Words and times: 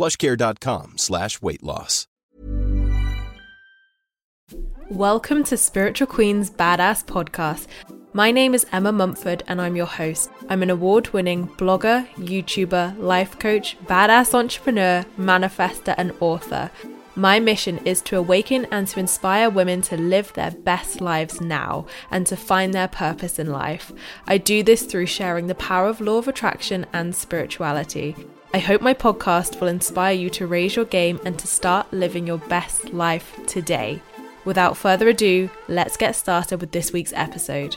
plushcare.com 0.00 0.96
slash 0.96 1.42
weight 1.42 1.62
loss. 1.62 2.06
Welcome 4.88 5.44
to 5.44 5.58
Spiritual 5.58 6.06
Queen's 6.06 6.50
Badass 6.50 7.04
Podcast. 7.04 7.66
My 8.14 8.30
name 8.30 8.54
is 8.54 8.66
Emma 8.72 8.92
Mumford 8.92 9.42
and 9.46 9.60
I'm 9.60 9.76
your 9.76 9.86
host. 9.86 10.30
I'm 10.48 10.62
an 10.62 10.70
award 10.70 11.10
winning 11.10 11.48
blogger, 11.48 12.08
YouTuber, 12.14 12.98
life 12.98 13.38
coach, 13.38 13.76
badass 13.84 14.32
entrepreneur, 14.32 15.04
manifester, 15.18 15.94
and 15.98 16.12
author. 16.18 16.70
My 17.14 17.38
mission 17.38 17.78
is 17.84 18.00
to 18.02 18.16
awaken 18.16 18.66
and 18.70 18.88
to 18.88 19.00
inspire 19.00 19.50
women 19.50 19.82
to 19.82 19.96
live 19.98 20.32
their 20.32 20.50
best 20.50 21.02
lives 21.02 21.42
now 21.42 21.86
and 22.10 22.26
to 22.26 22.36
find 22.36 22.72
their 22.72 22.88
purpose 22.88 23.38
in 23.38 23.52
life. 23.52 23.92
I 24.26 24.38
do 24.38 24.62
this 24.62 24.82
through 24.82 25.06
sharing 25.06 25.46
the 25.46 25.54
power 25.54 25.88
of 25.88 26.00
law 26.00 26.16
of 26.16 26.26
attraction 26.26 26.86
and 26.92 27.14
spirituality. 27.14 28.16
I 28.52 28.58
hope 28.58 28.82
my 28.82 28.94
podcast 28.94 29.60
will 29.60 29.68
inspire 29.68 30.12
you 30.12 30.28
to 30.30 30.48
raise 30.48 30.74
your 30.74 30.84
game 30.84 31.20
and 31.24 31.38
to 31.38 31.46
start 31.46 31.92
living 31.92 32.26
your 32.26 32.38
best 32.38 32.92
life 32.92 33.38
today. 33.46 34.02
Without 34.44 34.76
further 34.76 35.08
ado, 35.08 35.48
let's 35.68 35.96
get 35.96 36.16
started 36.16 36.60
with 36.60 36.72
this 36.72 36.92
week's 36.92 37.12
episode. 37.12 37.76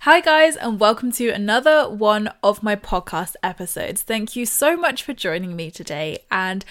Hi, 0.00 0.20
guys, 0.20 0.56
and 0.56 0.80
welcome 0.80 1.12
to 1.12 1.28
another 1.28 1.88
one 1.88 2.34
of 2.42 2.64
my 2.64 2.74
podcast 2.74 3.36
episodes. 3.44 4.02
Thank 4.02 4.34
you 4.34 4.44
so 4.44 4.76
much 4.76 5.04
for 5.04 5.12
joining 5.12 5.54
me 5.54 5.70
today. 5.70 6.24
And 6.32 6.64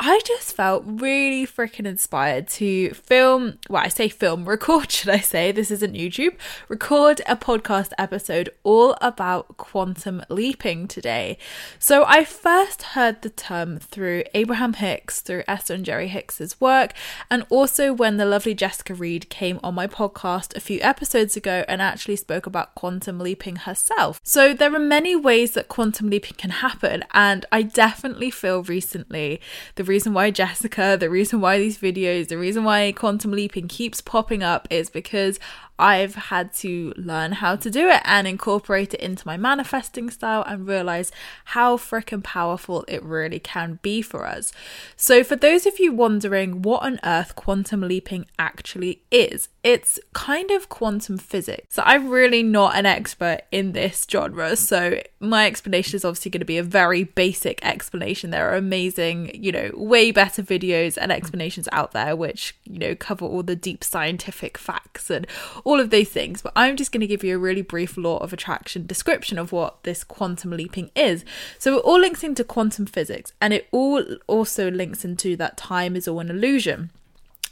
I 0.00 0.20
just 0.26 0.56
felt 0.56 0.82
really 0.86 1.46
freaking 1.46 1.86
inspired 1.86 2.48
to 2.48 2.90
film, 2.94 3.58
well, 3.68 3.82
I 3.84 3.88
say 3.88 4.08
film, 4.08 4.44
record, 4.48 4.90
should 4.90 5.10
I 5.10 5.20
say? 5.20 5.52
This 5.52 5.70
isn't 5.70 5.94
YouTube. 5.94 6.34
Record 6.68 7.20
a 7.26 7.36
podcast 7.36 7.92
episode 7.96 8.50
all 8.64 8.96
about 9.00 9.56
quantum 9.56 10.22
leaping 10.28 10.88
today. 10.88 11.38
So 11.78 12.04
I 12.08 12.24
first 12.24 12.82
heard 12.82 13.22
the 13.22 13.30
term 13.30 13.78
through 13.78 14.24
Abraham 14.34 14.72
Hicks, 14.72 15.20
through 15.20 15.44
Esther 15.46 15.74
and 15.74 15.84
Jerry 15.84 16.08
Hicks's 16.08 16.60
work, 16.60 16.92
and 17.30 17.46
also 17.48 17.92
when 17.92 18.16
the 18.16 18.26
lovely 18.26 18.54
Jessica 18.54 18.94
Reed 18.94 19.30
came 19.30 19.60
on 19.62 19.76
my 19.76 19.86
podcast 19.86 20.56
a 20.56 20.60
few 20.60 20.80
episodes 20.80 21.36
ago 21.36 21.64
and 21.68 21.80
actually 21.80 22.16
spoke 22.16 22.46
about 22.46 22.74
quantum 22.74 23.20
leaping 23.20 23.56
herself. 23.56 24.20
So 24.24 24.54
there 24.54 24.74
are 24.74 24.80
many 24.80 25.14
ways 25.14 25.52
that 25.52 25.68
quantum 25.68 26.10
leaping 26.10 26.36
can 26.36 26.50
happen, 26.50 27.04
and 27.12 27.46
I 27.52 27.62
definitely 27.62 28.32
feel 28.32 28.64
recently 28.64 29.40
the 29.76 29.83
the 29.84 29.90
reason 29.90 30.14
why 30.14 30.30
Jessica, 30.30 30.96
the 30.98 31.10
reason 31.10 31.42
why 31.42 31.58
these 31.58 31.76
videos, 31.76 32.28
the 32.28 32.38
reason 32.38 32.64
why 32.64 32.90
quantum 32.92 33.32
leaping 33.32 33.68
keeps 33.68 34.00
popping 34.00 34.42
up 34.42 34.66
is 34.70 34.88
because 34.88 35.38
I've 35.78 36.14
had 36.14 36.54
to 36.54 36.94
learn 36.96 37.32
how 37.32 37.56
to 37.56 37.70
do 37.70 37.88
it 37.88 38.00
and 38.04 38.26
incorporate 38.26 38.94
it 38.94 39.00
into 39.00 39.26
my 39.26 39.36
manifesting 39.36 40.08
style 40.08 40.42
and 40.46 40.66
realize 40.66 41.12
how 41.46 41.76
freaking 41.76 42.22
powerful 42.22 42.86
it 42.88 43.02
really 43.02 43.40
can 43.40 43.78
be 43.82 44.00
for 44.00 44.26
us. 44.26 44.52
So, 44.96 45.22
for 45.22 45.36
those 45.36 45.66
of 45.66 45.78
you 45.78 45.92
wondering 45.92 46.62
what 46.62 46.82
on 46.82 46.98
earth 47.04 47.34
quantum 47.34 47.82
leaping 47.82 48.24
actually 48.38 49.02
is, 49.10 49.50
it's 49.64 49.98
kind 50.12 50.50
of 50.50 50.68
quantum 50.68 51.18
physics. 51.18 51.74
So, 51.74 51.82
I'm 51.84 52.08
really 52.10 52.42
not 52.42 52.76
an 52.76 52.86
expert 52.86 53.40
in 53.50 53.72
this 53.72 54.06
genre, 54.08 54.54
so 54.54 55.00
my 55.18 55.46
explanation 55.46 55.96
is 55.96 56.04
obviously 56.04 56.30
going 56.30 56.40
to 56.40 56.44
be 56.44 56.58
a 56.58 56.62
very 56.62 57.04
basic 57.04 57.64
explanation. 57.64 58.30
There 58.30 58.48
are 58.50 58.56
amazing, 58.56 59.42
you 59.42 59.50
know, 59.50 59.70
way 59.74 60.12
better 60.12 60.42
videos 60.42 60.98
and 61.00 61.10
explanations 61.10 61.68
out 61.72 61.92
there 61.92 62.14
which, 62.14 62.54
you 62.64 62.78
know, 62.78 62.94
cover 62.94 63.24
all 63.24 63.42
the 63.42 63.56
deep 63.56 63.82
scientific 63.82 64.58
facts 64.58 65.10
and 65.10 65.26
all 65.64 65.80
of 65.80 65.90
these 65.90 66.10
things, 66.10 66.42
but 66.42 66.52
I'm 66.54 66.76
just 66.76 66.92
going 66.92 67.00
to 67.00 67.06
give 67.06 67.24
you 67.24 67.34
a 67.34 67.38
really 67.38 67.62
brief 67.62 67.96
law 67.96 68.18
of 68.18 68.32
attraction 68.32 68.86
description 68.86 69.38
of 69.38 69.50
what 69.50 69.82
this 69.84 70.04
quantum 70.04 70.50
leaping 70.50 70.90
is. 70.94 71.24
So 71.58 71.78
it 71.78 71.84
all 71.84 71.98
links 71.98 72.22
into 72.22 72.44
quantum 72.44 72.86
physics 72.86 73.32
and 73.40 73.54
it 73.54 73.66
all 73.72 74.04
also 74.26 74.70
links 74.70 75.04
into 75.04 75.36
that 75.36 75.56
time 75.56 75.96
is 75.96 76.06
all 76.06 76.20
an 76.20 76.30
illusion. 76.30 76.90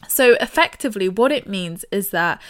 So 0.09 0.37
effectively, 0.41 1.09
what 1.09 1.33
it 1.33 1.49
means 1.49 1.85
is 1.91 2.11
that 2.11 2.41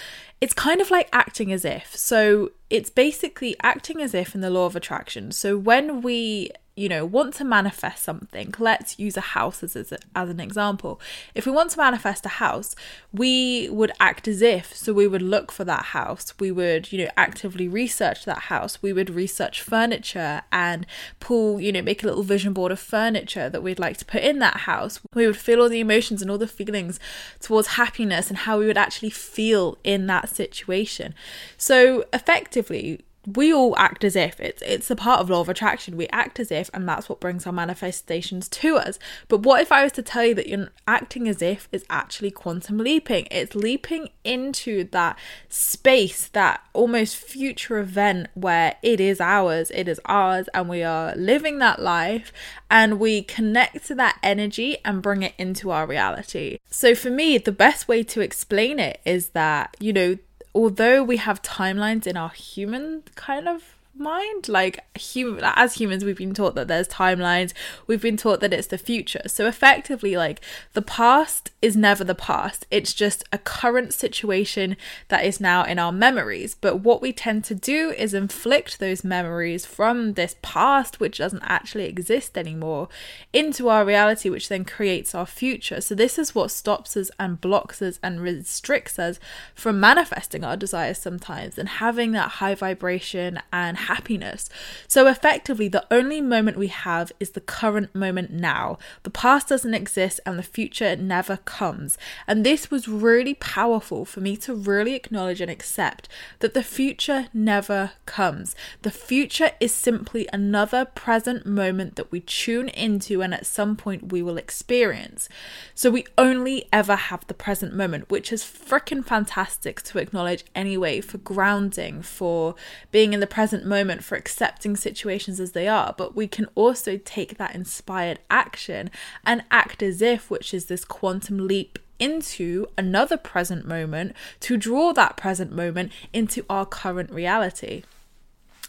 it's 0.41 0.55
kind 0.55 0.81
of 0.81 0.91
like 0.91 1.09
acting 1.13 1.53
as 1.53 1.65
if. 1.65 1.97
So 1.97 2.51
it's 2.69 2.91
basically 2.91 3.55
acting 3.63 4.03
as 4.03 4.15
if 4.15 4.35
in 4.35 4.41
the 4.41 4.51
law 4.51 4.67
of 4.67 4.75
attraction. 4.75 5.31
So 5.31 5.57
when 5.57 6.03
we 6.03 6.51
you 6.75 6.89
know, 6.89 7.05
want 7.05 7.35
to 7.35 7.45
manifest 7.45 8.03
something, 8.03 8.55
let's 8.59 8.99
use 8.99 9.17
a 9.19 9.21
house 9.21 9.63
as, 9.63 9.77
as, 9.77 9.93
as 10.17 10.31
an 10.31 10.41
example. 10.41 10.99
If 11.35 11.45
we 11.45 11.53
want 11.53 11.71
to 11.73 11.79
manifest 11.79 12.25
a 12.25 12.31
house, 12.31 12.75
we 13.13 13.69
would 13.69 13.93
act 14.01 14.27
as 14.27 14.41
if. 14.41 14.75
So 14.75 14.95
we 14.95 15.07
would 15.07 15.21
look 15.21 15.53
for 15.53 15.65
that 15.65 15.87
house. 15.87 16.33
We 16.41 16.51
would, 16.51 16.91
you 16.91 17.05
know, 17.05 17.11
actively 17.17 17.69
research 17.69 18.25
that 18.25 18.45
house. 18.45 18.81
We 18.81 18.95
would 18.95 19.11
research 19.11 19.61
furniture 19.61 20.43
and 20.51 20.87
pull, 21.21 21.61
you 21.61 21.73
know, 21.73 21.83
make 21.83 22.03
a 22.03 22.07
little 22.07 22.23
vision 22.23 22.55
board 22.55 22.73
of 22.73 22.81
furniture 22.81 23.51
that 23.51 23.63
we'd 23.63 23.79
like 23.79 23.99
to 23.99 24.07
put 24.07 24.23
in 24.23 24.39
that 24.39 24.59
house. 24.59 24.99
We 25.15 25.27
would 25.27 25.37
feel 25.37 25.61
all 25.61 25.69
the 25.69 25.81
emotions 25.81 26.23
and 26.23 26.31
all 26.31 26.39
the 26.39 26.47
feelings 26.47 26.99
towards 27.41 27.69
happiness 27.69 28.31
and 28.31 28.39
how 28.39 28.59
we 28.59 28.67
would 28.67 28.79
actually 28.79 29.11
feel 29.11 29.77
in 29.85 30.07
that 30.07 30.31
situation. 30.31 31.15
So 31.59 32.07
effectively, 32.15 33.01
we 33.27 33.53
all 33.53 33.77
act 33.77 34.03
as 34.03 34.17
if 34.17 34.41
it's 34.41 34.63
it's 34.63 34.91
a 34.91 34.97
part 34.97 35.21
of 35.21 35.31
law 35.31 35.41
of 35.41 35.49
attraction. 35.49 35.97
We 35.97 36.09
act 36.09 36.41
as 36.41 36.51
if 36.51 36.71
and 36.75 36.89
that's 36.89 37.09
what 37.09 37.21
brings 37.21 37.47
our 37.47 37.53
manifestations 37.53 38.49
to 38.49 38.77
us. 38.77 38.99
But 39.29 39.41
what 39.41 39.61
if 39.61 39.71
i 39.71 39.83
was 39.83 39.93
to 39.93 40.03
tell 40.03 40.25
you 40.25 40.35
that 40.35 40.49
you're 40.49 40.71
acting 40.89 41.29
as 41.29 41.41
if 41.41 41.69
is 41.71 41.85
actually 41.89 42.33
quantum 42.33 42.79
leaping? 42.79 43.29
It's 43.31 43.55
leaping 43.55 44.09
into 44.25 44.85
that 44.85 45.19
space 45.49 46.29
that 46.29 46.63
almost 46.73 47.17
future 47.17 47.79
event 47.79 48.29
where 48.35 48.77
it 48.83 49.01
is 49.01 49.21
ours 49.21 49.71
it 49.73 49.89
is 49.89 50.01
ours 50.07 50.49
and 50.55 50.69
we 50.69 50.83
are 50.83 51.15
living 51.15 51.59
that 51.59 51.81
life 51.81 52.33
and 52.71 52.99
we 52.99 53.23
connect 53.23 53.87
to 53.87 53.95
that 53.95 54.19
energy 54.23 54.79
and 54.85 55.03
bring 55.03 55.23
it 55.23 55.35
into 55.39 55.71
our 55.71 55.87
reality. 55.87 56.59
So 56.71 56.95
for 56.97 57.11
me 57.11 57.39
the 57.39 57.53
best 57.53 57.87
way 57.87 58.03
to 58.03 58.21
explain 58.21 58.81
it 58.81 59.01
is 59.05 59.31
that 59.31 59.77
you 59.79 59.93
know 59.93 60.17
although 60.55 61.03
we 61.03 61.17
have 61.17 61.43
timelines 61.43 62.07
in 62.07 62.17
our 62.17 62.31
human 62.31 63.03
kind 63.15 63.49
of 63.49 63.77
mind 63.95 64.49
like 64.49 64.85
human 64.99 65.45
as 65.45 65.75
humans 65.75 66.05
we've 66.05 66.17
been 66.17 66.35
taught 66.35 66.55
that 66.55 66.69
there's 66.69 66.89
timelines. 66.89 67.53
We've 67.87 68.01
been 68.01 68.17
taught 68.17 68.41
that 68.41 68.53
it's 68.53 68.67
the 68.67 68.79
future. 68.79 69.23
So 69.27 69.47
effectively 69.47 70.17
like 70.17 70.41
the 70.73 70.83
past 70.83 71.51
is 71.61 71.77
never 71.77 72.03
the 72.03 72.15
past. 72.15 72.67
It's 72.71 72.93
just 72.93 73.23
a 73.33 73.39
current 73.39 73.93
situation 73.93 74.77
that 75.09 75.25
is 75.25 75.41
now 75.41 75.65
in 75.65 75.79
our 75.79 75.93
memories. 75.93 76.55
But 76.55 76.77
what 76.77 77.03
we 77.03 77.13
tend 77.13 77.45
to 77.45 77.55
do 77.55 77.91
is 77.91 78.15
inflict 78.15 78.81
those 78.81 79.05
memories 79.05 79.67
from 79.67 80.15
this 80.15 80.37
past 80.43 80.99
which 80.99 81.19
doesn't 81.19 81.43
actually 81.45 81.85
exist 81.85 82.37
anymore 82.39 82.89
into 83.33 83.69
our 83.69 83.85
reality 83.85 84.31
which 84.31 84.49
then 84.49 84.65
creates 84.65 85.15
our 85.15 85.27
future. 85.27 85.81
So 85.81 85.95
this 85.95 86.19
is 86.19 86.35
what 86.35 86.51
stops 86.51 86.97
us 86.97 87.11
and 87.19 87.41
blocks 87.41 87.83
us 87.83 87.99
and 88.03 88.21
restricts 88.21 88.99
us 88.99 89.21
from 89.55 89.79
manifesting 89.79 90.45
our 90.45 90.57
desires 90.57 90.99
sometimes 90.99 91.59
and 91.59 91.69
having 91.69 92.13
that 92.13 92.31
high 92.33 92.55
vibration 92.55 93.39
and 93.53 93.82
happiness. 93.83 94.49
So, 94.89 95.07
effectively, 95.07 95.69
the 95.69 95.87
only 95.91 96.21
moment 96.21 96.57
we 96.57 96.69
have 96.69 97.13
is 97.21 97.31
the 97.31 97.41
current 97.41 97.95
moment 97.95 98.31
now. 98.31 98.79
The 99.03 99.11
past 99.11 99.49
doesn't 99.49 99.75
exist 99.75 100.21
and 100.25 100.39
the 100.39 100.43
future 100.43 100.97
never 100.97 101.39
comes. 101.39 101.99
And 102.27 102.45
this 102.45 102.71
was 102.71 102.89
really 102.89 103.35
powerful 103.35 104.05
for 104.05 104.21
me 104.21 104.37
to 104.39 104.55
really 104.55 104.95
acknowledge 104.95 105.41
and 105.41 105.51
accept 105.51 106.09
that 106.39 106.55
the 106.55 106.63
future 106.63 107.27
never 107.35 107.93
comes. 108.07 108.55
The 108.83 108.91
future 108.91 109.51
is 109.61 109.73
simply 109.73 110.29
another 110.33 110.85
present 110.85 111.47
moment 111.47 111.97
that 111.97 112.13
we 112.13 112.21
tune 112.21 112.69
into 112.69 113.23
and 113.23 113.35
at 113.35 113.47
some 113.47 113.77
point 113.77 114.13
we 114.13 114.23
will 114.23 114.39
experience. 114.39 115.29
So, 115.75 115.91
we 115.91 116.07
only 116.17 116.69
ever 116.73 116.97
have 116.97 117.27
the 117.27 117.35
present 117.35 117.75
moment, 117.75 118.11
which 118.11 118.33
is 118.33 118.43
freaking 118.45 119.05
fantastic 119.05 119.83
to 119.83 119.99
acknowledge 119.99 120.45
anyway 120.55 121.01
for 121.01 121.19
grounding, 121.19 122.03
for 122.03 122.55
being 122.91 123.13
in 123.13 123.21
the 123.21 123.27
present 123.27 123.65
moment, 123.65 123.72
for 124.05 124.17
accepting 124.17 124.77
situations 124.77 125.41
as 125.41 125.53
they 125.53 125.67
are. 125.67 125.95
But 125.97 126.15
we 126.15 126.29
can 126.29 126.47
also 126.55 126.99
take 126.99 127.39
that 127.39 127.55
inspired 127.55 128.21
action 128.31 128.91
and 129.25 129.45
act 129.51 129.83
as 129.83 130.03
if, 130.03 130.31
which 130.31 130.53
is 130.53 130.67
this 130.67 130.85
quantum 130.85 131.47
leap 131.47 131.79
into 131.99 132.67
another 132.77 133.17
present 133.17 133.67
moment 133.67 134.15
to 134.41 134.57
draw 134.57 134.93
that 134.93 135.17
present 135.17 135.53
moment 135.53 135.93
into 136.13 136.45
our 136.51 136.67
current 136.67 137.11
reality. 137.11 137.83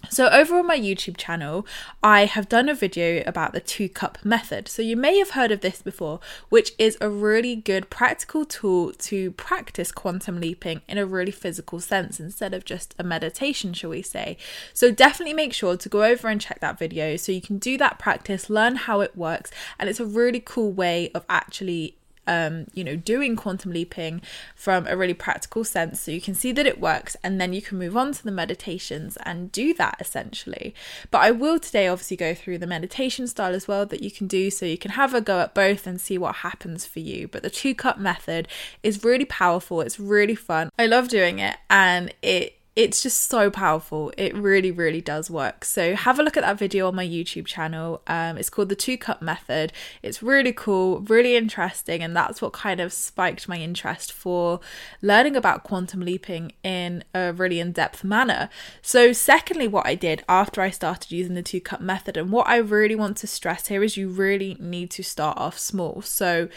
So, 0.10 0.28
over 0.30 0.60
on 0.60 0.68
my 0.68 0.78
YouTube 0.78 1.18
channel, 1.18 1.66
I 2.04 2.26
have 2.26 2.50
done 2.50 2.70
a 2.70 2.76
video 2.76 3.24
about 3.26 3.54
the 3.54 3.60
two 3.60 3.90
cup 3.90 4.20
method. 4.24 4.68
So, 4.68 4.82
you 4.82 4.96
may 4.96 5.18
have 5.18 5.32
heard 5.32 5.52
of 5.52 5.62
this 5.62 5.82
before, 5.82 6.20
which 6.50 6.74
is 6.78 6.98
a 7.02 7.10
really 7.10 7.56
good 7.56 7.90
practical 7.90 8.46
tool 8.46 8.92
to 8.94 9.32
practice 9.32 9.92
quantum 9.92 10.40
leaping 10.40 10.82
in 10.88 10.98
a 10.98 11.06
really 11.06 11.32
physical 11.32 11.80
sense 11.80 12.20
instead 12.20 12.54
of 12.54 12.66
just 12.66 12.94
a 13.00 13.04
meditation, 13.04 13.74
shall 13.74 13.90
we 13.90 14.02
say. 14.02 14.38
So, 14.74 14.92
definitely 14.92 15.34
make 15.34 15.54
sure 15.54 15.78
to 15.78 15.90
go 15.90 16.04
over 16.04 16.28
and 16.28 16.40
check 16.40 16.60
that 16.60 16.78
video 16.78 17.16
so 17.16 17.32
you 17.32 17.42
can 17.42 17.58
do 17.58 17.78
that 17.78 17.98
practice, 17.98 18.50
learn 18.50 18.76
how 18.76 19.02
it 19.02 19.18
works, 19.18 19.52
and 19.80 19.90
it's 19.90 20.00
a 20.00 20.06
really 20.06 20.42
cool 20.42 20.72
way 20.72 21.10
of 21.16 21.26
actually 21.30 21.98
um, 22.28 22.66
you 22.74 22.84
know, 22.84 22.96
doing 22.96 23.36
quantum 23.36 23.72
leaping 23.72 24.22
from 24.56 24.88
a 24.88 24.96
really 24.96 25.14
practical 25.14 25.64
sense. 25.64 26.02
So 26.02 26.12
you 26.12 26.22
can 26.22 26.34
see 26.34 26.52
that 26.52 26.66
it 26.66 26.80
works, 26.80 27.16
and 27.24 27.40
then 27.40 27.54
you 27.54 27.62
can 27.62 27.78
move 27.78 27.96
on 27.98 28.14
to 28.14 28.24
the 28.24 28.32
meditations 28.32 29.18
and 29.24 29.52
do 29.52 29.74
that 29.76 29.98
essentially. 30.00 30.74
But 31.12 31.20
I 31.20 31.32
will 31.32 31.60
today 31.60 31.88
obviously 31.88 32.18
go 32.18 32.34
through 32.34 32.58
the 32.60 32.68
meditation 32.68 33.28
style 33.28 33.54
as 33.54 33.68
well 33.68 33.86
that 33.86 34.02
you 34.02 34.12
can 34.12 34.28
do 34.28 34.50
so 34.50 34.66
you 34.66 34.78
can 34.78 34.92
have 34.92 35.14
a 35.14 35.22
go 35.22 35.40
at 35.40 35.54
both 35.54 35.88
and 35.88 36.00
see 36.00 36.18
what 36.18 36.36
happens 36.38 36.86
for 36.86 37.00
you. 37.00 37.28
But 37.28 37.44
the 37.44 37.50
two 37.50 37.76
cup 37.76 37.98
method 37.98 38.48
is 38.82 39.04
really 39.04 39.26
powerful, 39.26 39.82
it's 39.82 40.00
really 40.00 40.36
fun. 40.36 40.70
I 40.78 40.86
love 40.86 41.08
doing 41.08 41.40
it, 41.40 41.58
and 41.70 42.14
it 42.22 42.60
it's 42.76 43.04
just 43.04 43.30
so 43.30 43.52
powerful. 43.52 44.12
It 44.18 44.36
really, 44.36 44.72
really 44.72 45.02
does 45.02 45.30
work. 45.30 45.64
So 45.64 45.96
have 45.96 46.18
a 46.18 46.24
look 46.24 46.36
at 46.36 46.42
that 46.42 46.58
video 46.58 46.88
on 46.88 46.96
my 46.96 47.08
YouTube 47.08 47.46
channel. 47.46 48.02
Um, 48.08 48.38
it's 48.38 48.50
called 48.50 48.70
the 48.70 48.76
two 48.76 48.98
cup 48.98 49.22
method. 49.22 49.72
It's 50.02 50.24
really 50.24 50.54
cool, 50.54 51.02
really 51.02 51.36
interesting, 51.36 52.02
and 52.02 52.16
that's 52.16 52.42
what 52.42 52.52
kind 52.52 52.80
of 52.80 52.92
spiked 52.92 53.48
my 53.48 53.58
interest 53.58 54.12
for 54.12 54.60
learning 55.04 55.36
about 55.36 55.64
quantum 55.64 56.02
leaping 56.02 56.54
in 56.64 57.04
a 57.14 57.32
really 57.32 57.60
in 57.60 57.74
depth 57.74 58.04
manner. 58.04 58.50
So, 58.82 59.14
secondly, 59.14 59.68
what 59.68 59.86
I 59.86 59.94
did 59.94 60.24
after 60.28 60.62
I 60.62 60.72
started 60.72 61.12
using 61.12 61.36
the 61.36 61.44
two 61.44 61.62
cup 61.62 61.82
method, 61.82 62.18
and 62.18 62.32
what 62.32 62.48
I 62.48 62.58
really 62.58 62.96
want 62.96 63.18
to 63.18 63.28
stress 63.28 63.68
here 63.68 63.84
is 63.84 63.98
you 63.98 64.10
really 64.10 64.58
need 64.60 64.90
to 64.92 65.04
start 65.04 65.38
off 65.38 65.60
small. 65.60 66.02
So, 66.02 66.50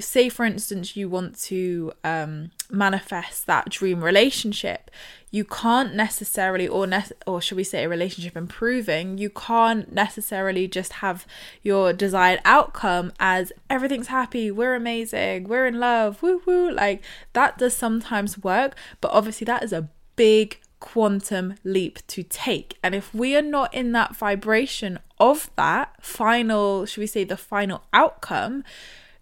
say 0.00 0.28
for 0.28 0.44
instance 0.44 0.96
you 0.96 1.08
want 1.08 1.38
to 1.38 1.92
um, 2.04 2.50
manifest 2.70 3.46
that 3.46 3.68
dream 3.68 4.02
relationship 4.02 4.90
you 5.30 5.44
can't 5.44 5.94
necessarily 5.94 6.66
or 6.66 6.86
ne- 6.86 7.04
or 7.26 7.40
should 7.40 7.56
we 7.56 7.64
say 7.64 7.84
a 7.84 7.88
relationship 7.88 8.36
improving 8.36 9.18
you 9.18 9.30
can't 9.30 9.92
necessarily 9.92 10.66
just 10.66 10.94
have 10.94 11.26
your 11.62 11.92
desired 11.92 12.40
outcome 12.44 13.12
as 13.18 13.52
everything's 13.68 14.08
happy 14.08 14.50
we're 14.50 14.74
amazing 14.74 15.44
we're 15.44 15.66
in 15.66 15.78
love 15.78 16.22
woo 16.22 16.42
woo 16.46 16.70
like 16.70 17.02
that 17.32 17.58
does 17.58 17.74
sometimes 17.74 18.38
work 18.42 18.74
but 19.00 19.10
obviously 19.12 19.44
that 19.44 19.62
is 19.62 19.72
a 19.72 19.88
big 20.16 20.58
quantum 20.80 21.54
leap 21.64 22.06
to 22.06 22.22
take. 22.22 22.78
And 22.82 22.94
if 22.94 23.14
we 23.14 23.36
are 23.36 23.42
not 23.42 23.72
in 23.74 23.92
that 23.92 24.16
vibration 24.16 24.98
of 25.18 25.50
that 25.56 25.94
final 26.00 26.86
should 26.86 27.00
we 27.00 27.06
say 27.06 27.24
the 27.24 27.36
final 27.36 27.82
outcome 27.92 28.62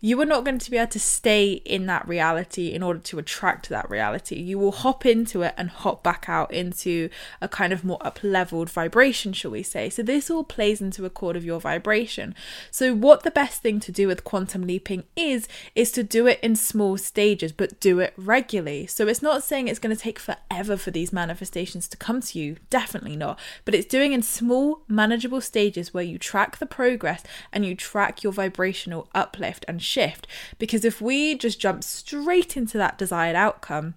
you 0.01 0.21
are 0.21 0.27
not 0.27 0.45
going 0.45 0.59
to 0.59 0.71
be 0.71 0.77
able 0.77 0.91
to 0.91 1.01
stay 1.01 1.53
in 1.65 1.87
that 1.87 2.07
reality 2.07 2.69
in 2.69 2.83
order 2.83 2.99
to 2.99 3.19
attract 3.19 3.71
that 3.71 3.89
reality. 3.89 4.37
You 4.37 4.59
will 4.59 4.73
hop 4.73 5.07
into 5.07 5.41
it 5.41 5.55
and 5.57 5.71
hop 5.71 6.03
back 6.03 6.27
out 6.29 6.53
into 6.53 7.09
a 7.41 7.49
kind 7.49 7.73
of 7.73 7.83
more 7.83 8.05
up 8.07 8.21
leveled 8.23 8.69
vibration, 8.69 9.33
shall 9.33 9.53
we 9.53 9.63
say. 9.63 9.89
So, 9.89 10.03
this 10.03 10.31
all 10.31 10.45
plays 10.45 10.83
into 10.83 11.07
a 11.07 11.11
chord 11.11 11.35
of 11.35 11.47
your 11.47 11.61
vibration. 11.61 12.35
So, 12.71 12.95
what 12.95 13.23
the 13.23 13.31
best 13.31 13.63
thing 13.63 13.81
to 13.81 13.91
do 13.91 14.07
with 14.07 14.23
quantum 14.23 14.67
leaping 14.67 15.05
is, 15.17 15.49
is 15.75 15.91
to 15.93 16.03
do 16.03 16.27
it 16.27 16.41
in 16.43 16.57
small 16.57 16.99
stages, 16.99 17.53
but 17.53 17.81
do 17.81 17.99
it 18.01 18.13
regularly. 18.19 18.87
So, 18.87 19.09
it's 19.09 19.23
not 19.23 19.45
saying 19.45 19.69
it's 19.69 19.79
going 19.79 19.97
to 19.97 20.01
take 20.01 20.19
forever 20.19 20.77
for 20.77 20.91
these 20.91 21.13
manifestations 21.13 21.89
to 21.89 21.97
come 21.97 22.21
to 22.21 22.39
you, 22.39 22.57
definitely 22.69 23.17
not, 23.17 23.39
but 23.65 23.75
it's 23.75 23.87
doing 23.87 24.13
in 24.13 24.23
small, 24.23 24.83
manageable 24.89 25.41
stages 25.41 25.95
where 25.95 26.05
you 26.05 26.19
track 26.19 26.59
the 26.59 26.67
progress 26.67 27.23
and 27.51 27.65
you 27.65 27.75
track 27.75 28.23
your 28.23 28.33
vibrational 28.33 29.09
uplift 29.15 29.65
and 29.67 29.86
shift. 29.87 30.27
Because 30.59 30.85
if 30.85 31.01
we 31.01 31.37
just 31.37 31.61
jump 31.61 31.85
straight 31.85 32.57
into 32.57 32.77
that 32.79 32.99
desired 32.99 33.37
outcome 33.37 33.95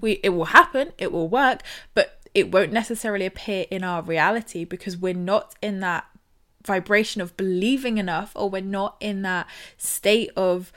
we 0.00 0.20
it 0.22 0.30
will 0.30 0.46
happen 0.46 0.92
it 0.98 1.10
will 1.10 1.28
work 1.28 1.62
but 1.94 2.20
it 2.34 2.50
won't 2.50 2.72
necessarily 2.72 3.24
appear 3.24 3.64
in 3.70 3.82
our 3.82 4.02
reality 4.02 4.64
because 4.64 4.96
we're 4.96 5.14
not 5.14 5.54
in 5.62 5.80
that 5.80 6.04
vibration 6.66 7.20
of 7.20 7.36
believing 7.36 7.98
enough 7.98 8.32
or 8.34 8.50
we're 8.50 8.60
not 8.60 8.96
in 9.00 9.22
that 9.22 9.46
state 9.76 10.30
of 10.36 10.72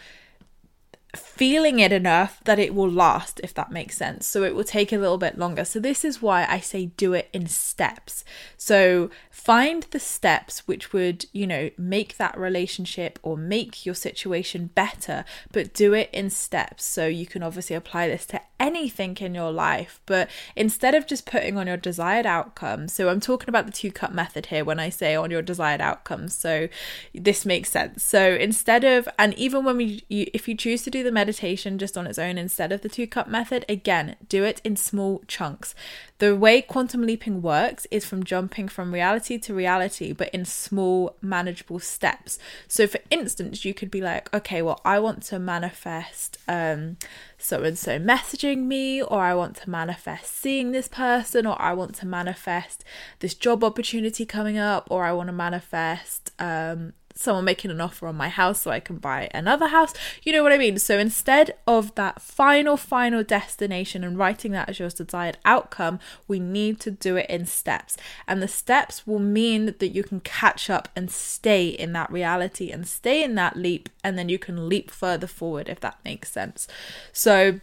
feeling 1.17 1.79
it 1.79 1.91
enough 1.91 2.41
that 2.45 2.59
it 2.59 2.73
will 2.73 2.89
last, 2.89 3.39
if 3.43 3.53
that 3.53 3.71
makes 3.71 3.97
sense. 3.97 4.25
So 4.25 4.43
it 4.43 4.55
will 4.55 4.63
take 4.63 4.91
a 4.93 4.97
little 4.97 5.17
bit 5.17 5.37
longer. 5.37 5.65
So, 5.65 5.79
this 5.79 6.05
is 6.05 6.21
why 6.21 6.45
I 6.47 6.59
say 6.59 6.87
do 6.97 7.13
it 7.13 7.29
in 7.33 7.47
steps. 7.47 8.23
So, 8.57 9.09
find 9.31 9.83
the 9.91 9.99
steps 9.99 10.67
which 10.67 10.93
would, 10.93 11.25
you 11.31 11.47
know, 11.47 11.69
make 11.77 12.17
that 12.17 12.37
relationship 12.37 13.19
or 13.23 13.37
make 13.37 13.85
your 13.85 13.95
situation 13.95 14.71
better, 14.75 15.25
but 15.51 15.73
do 15.73 15.93
it 15.93 16.09
in 16.11 16.29
steps. 16.29 16.85
So, 16.85 17.07
you 17.07 17.25
can 17.25 17.43
obviously 17.43 17.75
apply 17.75 18.07
this 18.07 18.25
to 18.27 18.41
anything 18.59 19.15
in 19.17 19.35
your 19.35 19.51
life, 19.51 19.99
but 20.05 20.29
instead 20.55 20.95
of 20.95 21.07
just 21.07 21.25
putting 21.25 21.57
on 21.57 21.67
your 21.67 21.77
desired 21.77 22.25
outcome, 22.25 22.87
so 22.87 23.09
I'm 23.09 23.19
talking 23.19 23.49
about 23.49 23.65
the 23.65 23.71
two 23.71 23.91
cup 23.91 24.11
method 24.11 24.47
here 24.47 24.65
when 24.65 24.79
I 24.79 24.89
say 24.89 25.15
on 25.15 25.31
your 25.31 25.41
desired 25.41 25.81
outcomes. 25.81 26.35
So, 26.35 26.67
this 27.13 27.45
makes 27.45 27.69
sense. 27.69 28.03
So, 28.03 28.33
instead 28.35 28.83
of, 28.83 29.07
and 29.17 29.33
even 29.35 29.63
when 29.63 29.77
we, 29.77 30.03
you, 30.09 30.27
if 30.33 30.47
you 30.47 30.55
choose 30.55 30.83
to 30.83 30.89
do 30.89 31.03
the 31.07 31.11
meditation 31.11 31.77
just 31.77 31.97
on 31.97 32.05
its 32.05 32.19
own 32.19 32.37
instead 32.37 32.71
of 32.71 32.81
the 32.81 32.89
two 32.89 33.07
cup 33.07 33.27
method, 33.27 33.65
again, 33.69 34.17
do 34.27 34.43
it 34.43 34.59
in 34.63 34.75
small 34.75 35.23
chunks. 35.27 35.73
The 36.19 36.35
way 36.35 36.61
quantum 36.61 37.03
leaping 37.03 37.41
works 37.41 37.87
is 37.91 38.03
from 38.03 38.23
jumping 38.23 38.67
from 38.67 38.93
reality 38.93 39.37
to 39.37 39.53
reality, 39.53 40.11
but 40.11 40.29
in 40.29 40.43
small, 40.45 41.15
manageable 41.21 41.79
steps. 41.79 42.37
So, 42.67 42.87
for 42.87 42.99
instance, 43.09 43.63
you 43.63 43.73
could 43.73 43.89
be 43.89 44.01
like, 44.01 44.33
okay, 44.33 44.61
well, 44.61 44.81
I 44.83 44.99
want 44.99 45.23
to 45.23 45.39
manifest 45.39 46.37
um, 46.47 46.97
so 47.37 47.63
and 47.63 47.77
so 47.77 47.99
messaging 47.99 48.65
me, 48.65 49.01
or 49.01 49.21
I 49.21 49.33
want 49.33 49.55
to 49.57 49.69
manifest 49.69 50.35
seeing 50.35 50.71
this 50.71 50.87
person, 50.87 51.45
or 51.45 51.59
I 51.61 51.73
want 51.73 51.95
to 51.95 52.05
manifest 52.05 52.83
this 53.19 53.33
job 53.33 53.63
opportunity 53.63 54.25
coming 54.25 54.57
up, 54.57 54.87
or 54.89 55.05
I 55.05 55.13
want 55.13 55.27
to 55.27 55.33
manifest 55.33 56.31
um, 56.39 56.93
someone 57.17 57.45
making 57.45 57.71
an 57.71 57.81
offer 57.81 58.07
on 58.07 58.15
my 58.15 58.29
house 58.29 58.61
so 58.61 58.71
I 58.71 58.79
can 58.79 58.97
buy 58.97 59.29
another 59.33 59.67
house. 59.67 59.93
You 60.23 60.33
know 60.33 60.43
what 60.43 60.51
I 60.51 60.57
mean? 60.57 60.77
So 60.79 60.97
instead 60.97 61.55
of 61.65 61.95
that 61.95 62.21
final, 62.21 62.77
final 62.77 63.23
destination 63.23 64.03
and 64.03 64.17
writing 64.17 64.51
that 64.51 64.69
as 64.69 64.79
your 64.79 64.89
desired 64.89 65.37
outcome, 65.43 65.99
we 66.27 66.39
need 66.39 66.79
to 66.81 66.91
do 66.91 67.15
it 67.15 67.29
in 67.29 67.45
steps. 67.45 67.97
And 68.27 68.41
the 68.41 68.47
steps 68.47 69.05
will 69.05 69.19
mean 69.19 69.75
that 69.79 69.89
you 69.89 70.03
can 70.03 70.19
catch 70.21 70.69
up 70.69 70.89
and 70.95 71.09
stay 71.11 71.67
in 71.67 71.93
that 71.93 72.11
reality 72.11 72.71
and 72.71 72.87
stay 72.87 73.23
in 73.23 73.35
that 73.35 73.57
leap, 73.57 73.89
and 74.03 74.17
then 74.17 74.29
you 74.29 74.39
can 74.39 74.69
leap 74.69 74.91
further 74.91 75.27
forward 75.27 75.69
if 75.69 75.79
that 75.79 75.99
makes 76.05 76.31
sense. 76.31 76.67
So, 77.11 77.59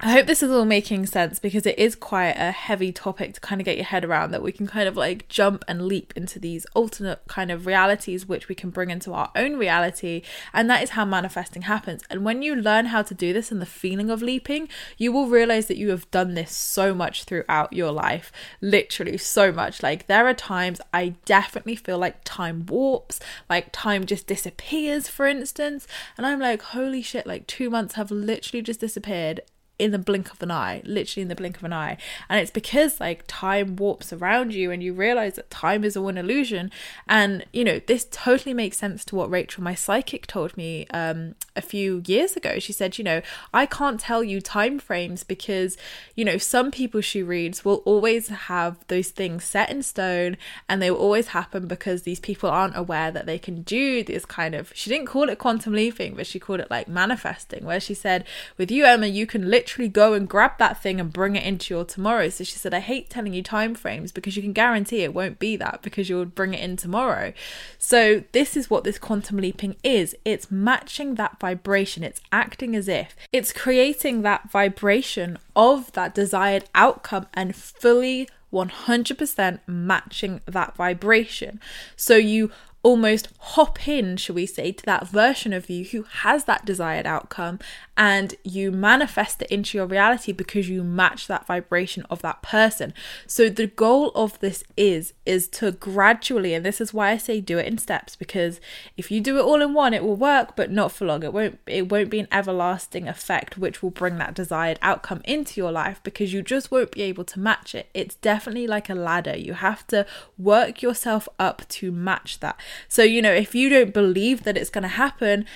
I 0.00 0.12
hope 0.12 0.26
this 0.26 0.44
is 0.44 0.52
all 0.52 0.64
making 0.64 1.06
sense 1.06 1.40
because 1.40 1.66
it 1.66 1.76
is 1.76 1.96
quite 1.96 2.36
a 2.36 2.52
heavy 2.52 2.92
topic 2.92 3.34
to 3.34 3.40
kind 3.40 3.60
of 3.60 3.64
get 3.64 3.76
your 3.76 3.84
head 3.84 4.04
around 4.04 4.30
that 4.30 4.44
we 4.44 4.52
can 4.52 4.68
kind 4.68 4.88
of 4.88 4.96
like 4.96 5.26
jump 5.26 5.64
and 5.66 5.88
leap 5.88 6.12
into 6.14 6.38
these 6.38 6.64
alternate 6.66 7.22
kind 7.26 7.50
of 7.50 7.66
realities 7.66 8.24
which 8.24 8.48
we 8.48 8.54
can 8.54 8.70
bring 8.70 8.90
into 8.90 9.12
our 9.12 9.32
own 9.34 9.56
reality 9.56 10.22
and 10.52 10.70
that 10.70 10.84
is 10.84 10.90
how 10.90 11.04
manifesting 11.04 11.62
happens. 11.62 12.04
And 12.08 12.24
when 12.24 12.42
you 12.42 12.54
learn 12.54 12.86
how 12.86 13.02
to 13.02 13.12
do 13.12 13.32
this 13.32 13.50
and 13.50 13.60
the 13.60 13.66
feeling 13.66 14.08
of 14.08 14.22
leaping 14.22 14.68
you 14.98 15.10
will 15.10 15.26
realize 15.26 15.66
that 15.66 15.78
you 15.78 15.90
have 15.90 16.08
done 16.12 16.34
this 16.34 16.52
so 16.52 16.94
much 16.94 17.24
throughout 17.24 17.72
your 17.72 17.90
life. 17.90 18.30
Literally 18.60 19.18
so 19.18 19.50
much. 19.50 19.82
Like 19.82 20.06
there 20.06 20.28
are 20.28 20.34
times 20.34 20.80
I 20.94 21.16
definitely 21.24 21.74
feel 21.74 21.98
like 21.98 22.20
time 22.22 22.66
warps 22.66 23.18
like 23.50 23.70
time 23.72 24.06
just 24.06 24.28
disappears 24.28 25.08
for 25.08 25.26
instance 25.26 25.88
and 26.16 26.24
I'm 26.24 26.38
like 26.38 26.62
holy 26.62 27.02
shit 27.02 27.26
like 27.26 27.48
2 27.48 27.68
months 27.68 27.94
have 27.94 28.12
literally 28.12 28.62
just 28.62 28.78
disappeared 28.78 29.40
in 29.78 29.92
the 29.92 29.98
blink 29.98 30.32
of 30.32 30.42
an 30.42 30.50
eye, 30.50 30.82
literally 30.84 31.22
in 31.22 31.28
the 31.28 31.34
blink 31.34 31.56
of 31.56 31.64
an 31.64 31.72
eye. 31.72 31.96
And 32.28 32.40
it's 32.40 32.50
because 32.50 33.00
like 33.00 33.24
time 33.26 33.76
warps 33.76 34.12
around 34.12 34.52
you 34.52 34.70
and 34.70 34.82
you 34.82 34.92
realize 34.92 35.34
that 35.34 35.50
time 35.50 35.84
is 35.84 35.96
all 35.96 36.08
an 36.08 36.18
illusion. 36.18 36.70
And, 37.08 37.44
you 37.52 37.64
know, 37.64 37.80
this 37.86 38.06
totally 38.10 38.54
makes 38.54 38.76
sense 38.76 39.04
to 39.06 39.16
what 39.16 39.30
Rachel, 39.30 39.62
my 39.62 39.74
psychic, 39.74 40.26
told 40.26 40.56
me 40.56 40.86
um, 40.88 41.36
a 41.54 41.62
few 41.62 42.02
years 42.06 42.36
ago. 42.36 42.58
She 42.58 42.72
said, 42.72 42.98
you 42.98 43.04
know, 43.04 43.22
I 43.54 43.66
can't 43.66 44.00
tell 44.00 44.24
you 44.24 44.40
time 44.40 44.78
frames 44.78 45.22
because, 45.22 45.76
you 46.16 46.24
know, 46.24 46.38
some 46.38 46.70
people 46.70 47.00
she 47.00 47.22
reads 47.22 47.64
will 47.64 47.82
always 47.84 48.28
have 48.28 48.76
those 48.88 49.10
things 49.10 49.44
set 49.44 49.70
in 49.70 49.82
stone 49.82 50.36
and 50.68 50.82
they 50.82 50.90
will 50.90 50.98
always 50.98 51.28
happen 51.28 51.66
because 51.66 52.02
these 52.02 52.20
people 52.20 52.50
aren't 52.50 52.76
aware 52.76 53.10
that 53.12 53.26
they 53.26 53.38
can 53.38 53.62
do 53.62 54.02
this 54.02 54.24
kind 54.24 54.54
of, 54.54 54.72
she 54.74 54.90
didn't 54.90 55.06
call 55.06 55.28
it 55.28 55.38
quantum 55.38 55.72
leaping, 55.72 56.14
but 56.14 56.26
she 56.26 56.40
called 56.40 56.60
it 56.60 56.70
like 56.70 56.88
manifesting, 56.88 57.64
where 57.64 57.80
she 57.80 57.94
said, 57.94 58.24
with 58.56 58.70
you, 58.70 58.84
Emma, 58.84 59.06
you 59.06 59.26
can 59.26 59.48
literally 59.68 59.88
go 59.88 60.14
and 60.14 60.26
grab 60.26 60.52
that 60.56 60.82
thing 60.82 60.98
and 60.98 61.12
bring 61.12 61.36
it 61.36 61.44
into 61.44 61.74
your 61.74 61.84
tomorrow. 61.84 62.30
So 62.30 62.42
she 62.42 62.56
said, 62.56 62.72
I 62.72 62.80
hate 62.80 63.10
telling 63.10 63.34
you 63.34 63.42
time 63.42 63.74
frames 63.74 64.12
because 64.12 64.34
you 64.34 64.42
can 64.42 64.54
guarantee 64.54 65.02
it 65.02 65.12
won't 65.12 65.38
be 65.38 65.56
that 65.56 65.82
because 65.82 66.08
you'll 66.08 66.24
bring 66.24 66.54
it 66.54 66.60
in 66.60 66.76
tomorrow. 66.76 67.34
So 67.76 68.24
this 68.32 68.56
is 68.56 68.70
what 68.70 68.84
this 68.84 68.98
quantum 68.98 69.36
leaping 69.36 69.76
is. 69.84 70.16
It's 70.24 70.50
matching 70.50 71.16
that 71.16 71.38
vibration. 71.38 72.02
It's 72.02 72.22
acting 72.32 72.74
as 72.74 72.88
if 72.88 73.14
it's 73.30 73.52
creating 73.52 74.22
that 74.22 74.50
vibration 74.50 75.36
of 75.54 75.92
that 75.92 76.14
desired 76.14 76.64
outcome 76.74 77.26
and 77.34 77.54
fully 77.54 78.26
100% 78.50 79.60
matching 79.66 80.40
that 80.46 80.74
vibration. 80.76 81.60
So 81.94 82.16
you 82.16 82.50
almost 82.82 83.28
hop 83.38 83.88
in, 83.88 84.16
shall 84.16 84.36
we 84.36 84.46
say, 84.46 84.72
to 84.72 84.84
that 84.84 85.08
version 85.08 85.52
of 85.52 85.68
you 85.68 85.84
who 85.86 86.04
has 86.04 86.44
that 86.44 86.64
desired 86.64 87.06
outcome 87.06 87.58
and 87.98 88.36
you 88.44 88.70
manifest 88.70 89.42
it 89.42 89.50
into 89.50 89.76
your 89.76 89.86
reality 89.86 90.30
because 90.30 90.68
you 90.68 90.84
match 90.84 91.26
that 91.26 91.46
vibration 91.46 92.04
of 92.08 92.22
that 92.22 92.40
person. 92.42 92.94
So 93.26 93.48
the 93.48 93.66
goal 93.66 94.12
of 94.14 94.38
this 94.38 94.62
is 94.76 95.12
is 95.26 95.48
to 95.48 95.72
gradually 95.72 96.54
and 96.54 96.64
this 96.64 96.80
is 96.80 96.94
why 96.94 97.10
I 97.10 97.16
say 97.18 97.40
do 97.40 97.58
it 97.58 97.66
in 97.66 97.76
steps 97.76 98.14
because 98.14 98.60
if 98.96 99.10
you 99.10 99.20
do 99.20 99.36
it 99.38 99.42
all 99.42 99.60
in 99.60 99.74
one 99.74 99.92
it 99.92 100.04
will 100.04 100.16
work 100.16 100.54
but 100.54 100.70
not 100.70 100.92
for 100.92 101.06
long. 101.06 101.24
It 101.24 101.32
won't 101.32 101.58
it 101.66 101.90
won't 101.90 102.08
be 102.08 102.20
an 102.20 102.28
everlasting 102.30 103.08
effect 103.08 103.58
which 103.58 103.82
will 103.82 103.90
bring 103.90 104.16
that 104.18 104.34
desired 104.34 104.78
outcome 104.80 105.20
into 105.24 105.60
your 105.60 105.72
life 105.72 106.00
because 106.04 106.32
you 106.32 106.40
just 106.40 106.70
won't 106.70 106.92
be 106.92 107.02
able 107.02 107.24
to 107.24 107.40
match 107.40 107.74
it. 107.74 107.88
It's 107.92 108.14
definitely 108.14 108.68
like 108.68 108.88
a 108.88 108.94
ladder. 108.94 109.36
You 109.36 109.54
have 109.54 109.84
to 109.88 110.06
work 110.38 110.80
yourself 110.82 111.28
up 111.40 111.66
to 111.68 111.90
match 111.90 112.38
that. 112.38 112.58
So 112.88 113.02
you 113.02 113.22
know 113.22 113.32
if 113.32 113.54
you 113.54 113.68
don't 113.68 113.94
believe 113.94 114.44
that 114.44 114.56
it's 114.56 114.70
going 114.70 114.82
to 114.82 114.88
happen 114.88 115.46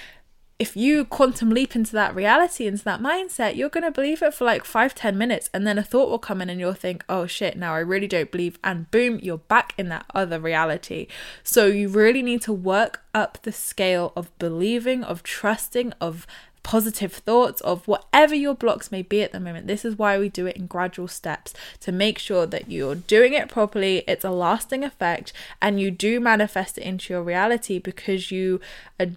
if 0.62 0.76
you 0.76 1.04
quantum 1.04 1.50
leap 1.50 1.74
into 1.74 1.90
that 1.90 2.14
reality, 2.14 2.68
into 2.68 2.84
that 2.84 3.00
mindset, 3.00 3.56
you're 3.56 3.68
going 3.68 3.82
to 3.82 3.90
believe 3.90 4.22
it 4.22 4.32
for 4.32 4.44
like 4.44 4.64
five, 4.64 4.94
ten 4.94 5.18
minutes. 5.18 5.50
And 5.52 5.66
then 5.66 5.76
a 5.76 5.82
thought 5.82 6.08
will 6.08 6.20
come 6.20 6.40
in 6.40 6.48
and 6.48 6.60
you'll 6.60 6.72
think, 6.72 7.04
oh 7.08 7.26
shit, 7.26 7.56
now 7.56 7.74
I 7.74 7.80
really 7.80 8.06
don't 8.06 8.30
believe. 8.30 8.60
And 8.62 8.88
boom, 8.92 9.18
you're 9.20 9.38
back 9.38 9.74
in 9.76 9.88
that 9.88 10.06
other 10.14 10.38
reality. 10.38 11.08
So 11.42 11.66
you 11.66 11.88
really 11.88 12.22
need 12.22 12.42
to 12.42 12.52
work 12.52 13.02
up 13.12 13.38
the 13.42 13.50
scale 13.50 14.12
of 14.14 14.30
believing, 14.38 15.02
of 15.02 15.24
trusting, 15.24 15.94
of 16.00 16.28
positive 16.62 17.12
thoughts 17.12 17.60
of 17.62 17.86
whatever 17.88 18.34
your 18.34 18.54
blocks 18.54 18.92
may 18.92 19.02
be 19.02 19.22
at 19.22 19.32
the 19.32 19.40
moment. 19.40 19.66
This 19.66 19.84
is 19.84 19.98
why 19.98 20.18
we 20.18 20.28
do 20.28 20.46
it 20.46 20.56
in 20.56 20.66
gradual 20.66 21.08
steps 21.08 21.54
to 21.80 21.92
make 21.92 22.18
sure 22.18 22.46
that 22.46 22.70
you're 22.70 22.94
doing 22.94 23.32
it 23.32 23.48
properly, 23.48 24.04
it's 24.06 24.24
a 24.24 24.30
lasting 24.30 24.84
effect, 24.84 25.32
and 25.60 25.80
you 25.80 25.90
do 25.90 26.20
manifest 26.20 26.78
it 26.78 26.84
into 26.84 27.12
your 27.12 27.22
reality 27.22 27.78
because 27.78 28.30
you 28.30 28.60
are 29.00 29.08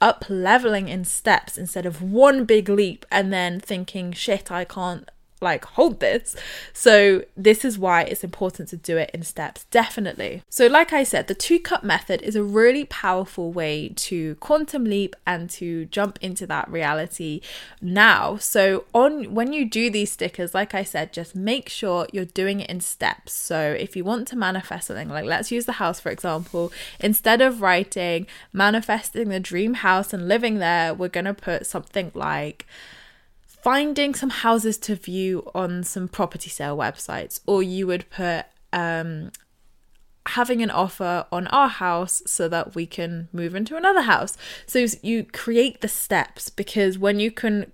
up 0.00 0.24
leveling 0.28 0.88
in 0.88 1.04
steps 1.04 1.58
instead 1.58 1.86
of 1.86 2.00
one 2.02 2.44
big 2.44 2.68
leap 2.68 3.04
and 3.10 3.32
then 3.32 3.60
thinking, 3.60 4.12
shit, 4.12 4.50
I 4.50 4.64
can't 4.64 5.08
like 5.44 5.64
hold 5.64 6.00
this. 6.00 6.34
So 6.72 7.24
this 7.36 7.64
is 7.64 7.78
why 7.78 8.02
it's 8.02 8.24
important 8.24 8.68
to 8.70 8.76
do 8.76 8.96
it 8.96 9.10
in 9.14 9.22
steps, 9.22 9.64
definitely. 9.70 10.42
So 10.48 10.66
like 10.66 10.92
I 10.92 11.04
said, 11.04 11.28
the 11.28 11.34
two 11.34 11.60
cup 11.60 11.84
method 11.84 12.22
is 12.22 12.34
a 12.34 12.42
really 12.42 12.84
powerful 12.86 13.52
way 13.52 13.90
to 13.96 14.34
quantum 14.36 14.84
leap 14.84 15.14
and 15.26 15.48
to 15.50 15.84
jump 15.86 16.18
into 16.20 16.46
that 16.48 16.68
reality 16.68 17.40
now. 17.80 18.36
So 18.38 18.84
on 18.92 19.34
when 19.34 19.52
you 19.52 19.64
do 19.64 19.90
these 19.90 20.10
stickers, 20.10 20.54
like 20.54 20.74
I 20.74 20.82
said, 20.82 21.12
just 21.12 21.36
make 21.36 21.68
sure 21.68 22.08
you're 22.12 22.24
doing 22.24 22.60
it 22.60 22.70
in 22.70 22.80
steps. 22.80 23.32
So 23.32 23.76
if 23.78 23.94
you 23.94 24.02
want 24.02 24.26
to 24.28 24.36
manifest 24.36 24.88
something, 24.88 25.08
like 25.08 25.26
let's 25.26 25.52
use 25.52 25.66
the 25.66 25.72
house 25.72 26.00
for 26.00 26.10
example, 26.10 26.72
instead 26.98 27.40
of 27.40 27.60
writing 27.60 28.26
manifesting 28.52 29.28
the 29.28 29.40
dream 29.40 29.74
house 29.74 30.12
and 30.12 30.28
living 30.28 30.58
there, 30.58 30.94
we're 30.94 31.08
going 31.08 31.24
to 31.26 31.34
put 31.34 31.66
something 31.66 32.10
like 32.14 32.66
finding 33.64 34.14
some 34.14 34.28
houses 34.28 34.76
to 34.76 34.94
view 34.94 35.50
on 35.54 35.82
some 35.82 36.06
property 36.06 36.50
sale 36.50 36.76
websites, 36.76 37.40
or 37.46 37.62
you 37.62 37.86
would 37.86 38.04
put 38.10 38.44
um, 38.74 39.32
having 40.26 40.62
an 40.62 40.70
offer 40.70 41.24
on 41.32 41.46
our 41.46 41.68
house 41.68 42.22
so 42.26 42.46
that 42.46 42.74
we 42.74 42.84
can 42.84 43.26
move 43.32 43.54
into 43.54 43.74
another 43.74 44.02
house. 44.02 44.36
So 44.66 44.84
you 45.00 45.24
create 45.24 45.80
the 45.80 45.88
steps 45.88 46.50
because 46.50 46.98
when 46.98 47.18
you 47.18 47.30
can 47.30 47.72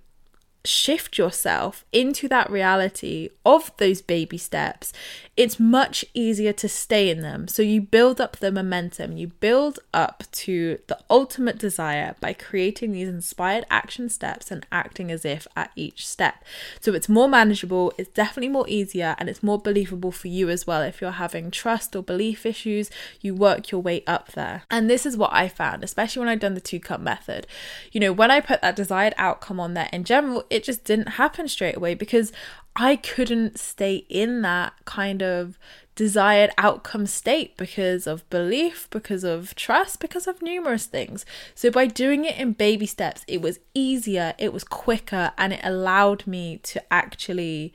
shift 0.63 1.17
yourself 1.17 1.83
into 1.91 2.27
that 2.27 2.49
reality 2.49 3.29
of 3.45 3.71
those 3.77 4.01
baby 4.01 4.37
steps, 4.37 4.93
it's 5.37 5.59
much 5.59 6.05
easier 6.13 6.53
to 6.53 6.69
stay 6.69 7.09
in 7.09 7.21
them. 7.21 7.47
So 7.47 7.63
you 7.63 7.81
build 7.81 8.21
up 8.21 8.37
the 8.37 8.51
momentum, 8.51 9.17
you 9.17 9.27
build 9.27 9.79
up 9.93 10.23
to 10.31 10.79
the 10.87 10.99
ultimate 11.09 11.57
desire 11.57 12.15
by 12.19 12.33
creating 12.33 12.91
these 12.91 13.07
inspired 13.07 13.65
action 13.71 14.09
steps 14.09 14.51
and 14.51 14.65
acting 14.71 15.11
as 15.11 15.25
if 15.25 15.47
at 15.55 15.71
each 15.75 16.07
step. 16.07 16.43
So 16.79 16.93
it's 16.93 17.09
more 17.09 17.27
manageable, 17.27 17.93
it's 17.97 18.11
definitely 18.11 18.49
more 18.49 18.67
easier, 18.67 19.15
and 19.17 19.29
it's 19.29 19.41
more 19.41 19.57
believable 19.57 20.11
for 20.11 20.27
you 20.27 20.49
as 20.49 20.67
well. 20.67 20.81
If 20.81 21.01
you're 21.01 21.11
having 21.11 21.49
trust 21.49 21.95
or 21.95 22.03
belief 22.03 22.45
issues, 22.45 22.91
you 23.21 23.33
work 23.33 23.71
your 23.71 23.81
way 23.81 24.03
up 24.05 24.33
there. 24.33 24.63
And 24.69 24.89
this 24.89 25.05
is 25.05 25.17
what 25.17 25.33
I 25.33 25.47
found, 25.47 25.83
especially 25.83 26.19
when 26.19 26.29
I've 26.29 26.39
done 26.39 26.53
the 26.53 26.61
two 26.61 26.79
cup 26.79 26.99
method. 26.99 27.47
You 27.91 27.99
know, 27.99 28.13
when 28.13 28.29
I 28.29 28.41
put 28.41 28.61
that 28.61 28.75
desired 28.75 29.13
outcome 29.17 29.59
on 29.59 29.73
there 29.73 29.89
in 29.91 30.03
general, 30.03 30.43
it 30.51 30.63
just 30.63 30.83
didn't 30.83 31.09
happen 31.09 31.47
straight 31.47 31.77
away 31.77 31.95
because 31.95 32.31
I 32.75 32.95
couldn't 32.95 33.59
stay 33.59 34.05
in 34.09 34.41
that 34.43 34.73
kind 34.85 35.21
of 35.21 35.57
desired 35.95 36.51
outcome 36.57 37.05
state 37.05 37.57
because 37.57 38.07
of 38.07 38.27
belief, 38.29 38.87
because 38.89 39.23
of 39.23 39.55
trust, 39.55 39.99
because 39.99 40.27
of 40.27 40.41
numerous 40.41 40.85
things. 40.85 41.25
So, 41.53 41.69
by 41.69 41.85
doing 41.87 42.25
it 42.25 42.37
in 42.37 42.53
baby 42.53 42.85
steps, 42.85 43.23
it 43.27 43.41
was 43.41 43.59
easier, 43.73 44.33
it 44.37 44.53
was 44.53 44.63
quicker, 44.63 45.31
and 45.37 45.53
it 45.53 45.61
allowed 45.63 46.25
me 46.27 46.59
to 46.63 46.81
actually 46.91 47.73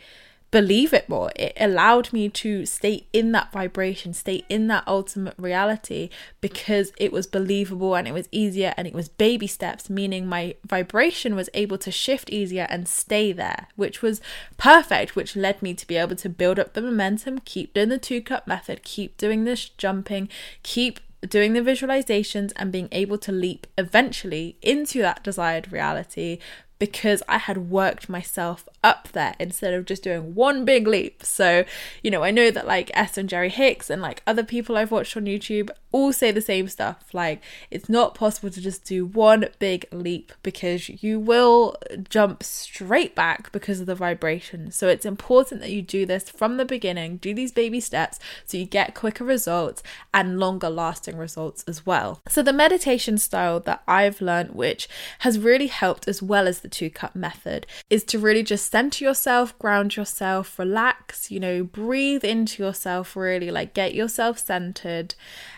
believe 0.56 0.94
it 0.94 1.06
more. 1.06 1.30
It 1.36 1.52
allowed 1.60 2.14
me 2.14 2.30
to 2.30 2.64
stay 2.64 3.06
in 3.12 3.32
that 3.32 3.52
vibration, 3.52 4.14
stay 4.14 4.42
in 4.48 4.68
that 4.68 4.84
ultimate 4.86 5.34
reality 5.36 6.08
because 6.40 6.92
it 6.96 7.12
was 7.12 7.26
believable 7.26 7.94
and 7.94 8.08
it 8.08 8.14
was 8.14 8.26
easier 8.32 8.72
and 8.78 8.86
it 8.86 8.94
was 8.94 9.06
baby 9.06 9.46
steps, 9.46 9.90
meaning 9.90 10.26
my 10.26 10.54
vibration 10.66 11.34
was 11.34 11.50
able 11.52 11.76
to 11.76 11.90
shift 11.90 12.30
easier 12.30 12.66
and 12.70 12.88
stay 12.88 13.32
there, 13.32 13.66
which 13.76 14.00
was 14.00 14.22
perfect, 14.56 15.14
which 15.14 15.36
led 15.36 15.60
me 15.60 15.74
to 15.74 15.86
be 15.86 15.96
able 15.96 16.16
to 16.16 16.30
build 16.30 16.58
up 16.58 16.72
the 16.72 16.80
momentum, 16.80 17.38
keep 17.40 17.74
doing 17.74 17.90
the 17.90 17.98
two 17.98 18.22
cup 18.22 18.46
method, 18.46 18.82
keep 18.82 19.18
doing 19.18 19.44
this 19.44 19.68
jumping, 19.68 20.26
keep 20.62 21.00
doing 21.28 21.52
the 21.52 21.60
visualizations 21.60 22.52
and 22.56 22.72
being 22.72 22.88
able 22.92 23.18
to 23.18 23.32
leap 23.32 23.66
eventually 23.76 24.56
into 24.62 25.02
that 25.02 25.22
desired 25.22 25.70
reality 25.70 26.38
because 26.78 27.22
I 27.28 27.38
had 27.38 27.70
worked 27.70 28.08
myself 28.08 28.68
up 28.84 29.08
there 29.12 29.34
instead 29.38 29.74
of 29.74 29.86
just 29.86 30.02
doing 30.02 30.34
one 30.34 30.64
big 30.64 30.86
leap. 30.86 31.24
So, 31.24 31.64
you 32.02 32.10
know, 32.10 32.22
I 32.22 32.30
know 32.30 32.50
that 32.50 32.66
like 32.66 32.90
Esther 32.94 33.20
and 33.22 33.30
Jerry 33.30 33.48
Hicks 33.48 33.88
and 33.88 34.02
like 34.02 34.22
other 34.26 34.44
people 34.44 34.76
I've 34.76 34.90
watched 34.90 35.16
on 35.16 35.24
YouTube 35.24 35.70
all 35.96 36.12
say 36.12 36.30
the 36.30 36.42
same 36.42 36.68
stuff. 36.68 37.14
Like, 37.14 37.42
it's 37.70 37.88
not 37.88 38.14
possible 38.14 38.50
to 38.50 38.60
just 38.60 38.84
do 38.84 39.06
one 39.06 39.46
big 39.58 39.86
leap 39.90 40.30
because 40.42 40.90
you 41.02 41.18
will 41.18 41.74
jump 42.10 42.42
straight 42.42 43.14
back 43.14 43.50
because 43.50 43.80
of 43.80 43.86
the 43.86 43.94
vibration. 43.94 44.70
So, 44.70 44.88
it's 44.88 45.06
important 45.06 45.62
that 45.62 45.70
you 45.70 45.80
do 45.80 46.04
this 46.04 46.28
from 46.28 46.58
the 46.58 46.66
beginning, 46.66 47.16
do 47.16 47.32
these 47.32 47.50
baby 47.50 47.80
steps 47.80 48.18
so 48.44 48.58
you 48.58 48.66
get 48.66 48.94
quicker 48.94 49.24
results 49.24 49.82
and 50.12 50.38
longer 50.38 50.68
lasting 50.68 51.16
results 51.16 51.64
as 51.66 51.86
well. 51.86 52.20
So, 52.28 52.42
the 52.42 52.52
meditation 52.52 53.16
style 53.16 53.60
that 53.60 53.82
I've 53.88 54.20
learned, 54.20 54.50
which 54.50 54.88
has 55.20 55.38
really 55.38 55.68
helped 55.68 56.06
as 56.06 56.22
well 56.22 56.46
as 56.46 56.60
the 56.60 56.68
two 56.68 56.90
cup 56.90 57.16
method 57.16 57.66
is 57.88 58.04
to 58.04 58.18
really 58.18 58.42
just 58.42 58.70
center 58.70 59.02
yourself, 59.02 59.58
ground 59.58 59.96
yourself, 59.96 60.58
relax, 60.58 61.30
you 61.30 61.40
know, 61.40 61.64
breathe 61.64 62.24
into 62.24 62.62
yourself, 62.62 63.16
really 63.16 63.50
like 63.50 63.72
get 63.72 63.94
yourself 63.94 64.38
centered, 64.38 65.14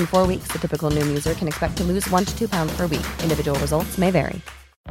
In 0.00 0.06
four 0.06 0.26
weeks, 0.26 0.48
the 0.48 0.58
typical 0.58 0.90
Noom 0.90 1.08
user 1.08 1.34
can 1.34 1.46
expect 1.46 1.76
to 1.76 1.84
lose 1.84 2.08
one 2.08 2.24
to 2.24 2.38
two 2.38 2.48
pounds 2.48 2.74
per 2.76 2.86
week. 2.86 3.06
Individual 3.22 3.58
results 3.60 3.98
may 3.98 4.10
vary. 4.10 4.40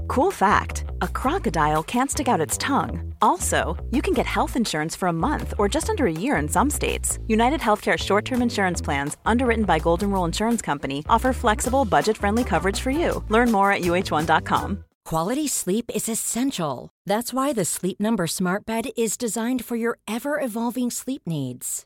Cool 0.07 0.31
fact 0.31 0.85
a 1.01 1.07
crocodile 1.07 1.81
can't 1.83 2.11
stick 2.11 2.27
out 2.27 2.45
its 2.45 2.57
tongue. 2.57 3.13
Also, 3.21 3.75
you 3.89 4.01
can 4.01 4.13
get 4.13 4.25
health 4.25 4.55
insurance 4.55 4.95
for 4.95 5.07
a 5.07 5.19
month 5.27 5.53
or 5.57 5.67
just 5.67 5.89
under 5.89 6.05
a 6.05 6.11
year 6.11 6.35
in 6.37 6.47
some 6.47 6.69
states. 6.69 7.17
United 7.27 7.59
Healthcare 7.59 7.97
short 7.97 8.25
term 8.25 8.41
insurance 8.41 8.81
plans, 8.81 9.17
underwritten 9.25 9.65
by 9.65 9.79
Golden 9.79 10.11
Rule 10.11 10.25
Insurance 10.25 10.61
Company, 10.61 11.03
offer 11.09 11.33
flexible, 11.33 11.85
budget 11.85 12.17
friendly 12.17 12.43
coverage 12.43 12.79
for 12.79 12.91
you. 12.91 13.23
Learn 13.29 13.51
more 13.51 13.71
at 13.71 13.81
uhone.com. 13.81 14.83
Quality 15.05 15.47
sleep 15.47 15.89
is 15.93 16.07
essential. 16.07 16.89
That's 17.07 17.33
why 17.33 17.51
the 17.53 17.65
Sleep 17.65 17.99
Number 17.99 18.27
Smart 18.27 18.65
Bed 18.65 18.89
is 18.95 19.17
designed 19.17 19.65
for 19.65 19.75
your 19.75 19.97
ever 20.07 20.39
evolving 20.39 20.91
sleep 20.91 21.23
needs. 21.25 21.85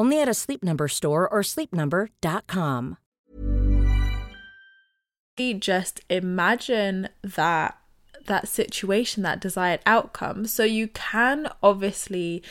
Only 0.00 0.18
at 0.22 0.28
a 0.28 0.34
Sleep 0.34 0.62
Number 0.62 0.88
store 0.88 1.28
or 1.28 1.42
sleepnumber.com. 1.42 2.96
Just 5.58 6.00
imagine 6.08 7.10
that 7.22 7.76
that 8.26 8.48
situation, 8.48 9.22
that 9.24 9.42
desired 9.42 9.80
outcome. 9.84 10.46
So 10.46 10.64
you 10.64 10.88
can 10.88 11.48
obviously 11.62 12.42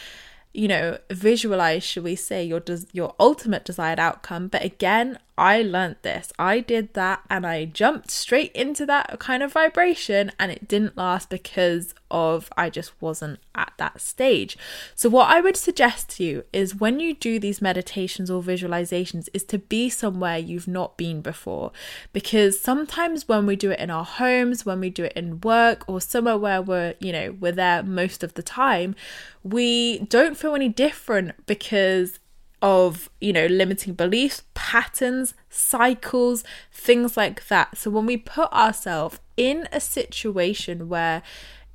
you 0.53 0.68
know 0.68 1.00
visualize 1.10 1.84
should 1.84 2.03
we 2.03 2.15
say 2.15 2.44
your 2.44 2.60
des- 2.60 2.88
your 2.91 3.15
ultimate 3.20 3.63
desired 3.63 4.00
outcome 4.00 4.48
but 4.48 4.63
again 4.63 5.18
I 5.38 5.62
learned 5.62 5.98
this. 6.03 6.32
I 6.38 6.60
did 6.60 6.94
that 6.94 7.22
and 7.32 7.48
I 7.48 7.65
jumped 7.65 8.12
straight 8.12 8.51
into 8.51 8.86
that 8.88 9.20
kind 9.20 9.41
of 9.41 9.53
vibration 9.53 10.32
and 10.39 10.51
it 10.51 10.68
didn't 10.68 10.98
last 10.98 11.32
because 11.32 11.96
of 12.12 12.50
I 12.58 12.70
just 12.70 12.92
wasn't 13.01 13.39
at 13.56 13.74
that 13.78 14.01
stage. 14.01 14.58
So 14.96 15.10
what 15.10 15.30
I 15.30 15.42
would 15.42 15.58
suggest 15.58 16.10
to 16.18 16.24
you 16.24 16.44
is 16.51 16.75
when 16.75 17.00
you 17.00 17.13
do 17.13 17.39
these 17.39 17.62
meditations 17.62 18.30
or 18.30 18.42
visualizations 18.42 19.30
is 19.34 19.44
to 19.46 19.60
be 19.60 19.89
somewhere 19.89 20.38
you've 20.38 20.68
not 20.68 20.98
been 20.98 21.22
before 21.22 21.72
because 22.13 22.60
sometimes 22.60 23.28
when 23.28 23.46
we 23.46 23.56
do 23.56 23.72
it 23.72 23.80
in 23.80 23.89
our 23.89 24.06
homes, 24.06 24.66
when 24.66 24.80
we 24.80 24.89
do 24.89 25.06
it 25.06 25.13
in 25.13 25.42
work 25.42 25.84
or 25.88 26.01
somewhere 26.01 26.38
where 26.38 26.62
we're, 26.62 26.96
you 27.00 27.12
know, 27.12 27.36
we're 27.39 27.51
there 27.51 27.84
most 27.84 28.24
of 28.24 28.34
the 28.34 28.44
time, 28.44 28.96
we 29.44 30.00
don't 30.00 30.38
feel 30.38 30.56
any 30.56 30.70
different 30.70 31.46
because 31.46 32.20
of, 32.62 33.10
you 33.22 33.32
know, 33.32 33.46
limiting 33.46 33.94
beliefs, 33.94 34.44
patterns, 34.54 35.34
cycles, 35.50 36.44
things 36.72 37.16
like 37.16 37.48
that. 37.48 37.78
So 37.78 37.89
when 37.89 38.06
we 38.06 38.18
put 38.18 38.51
ourselves 38.51 39.20
in 39.38 39.68
a 39.72 39.80
situation 39.80 40.89
where 40.89 41.22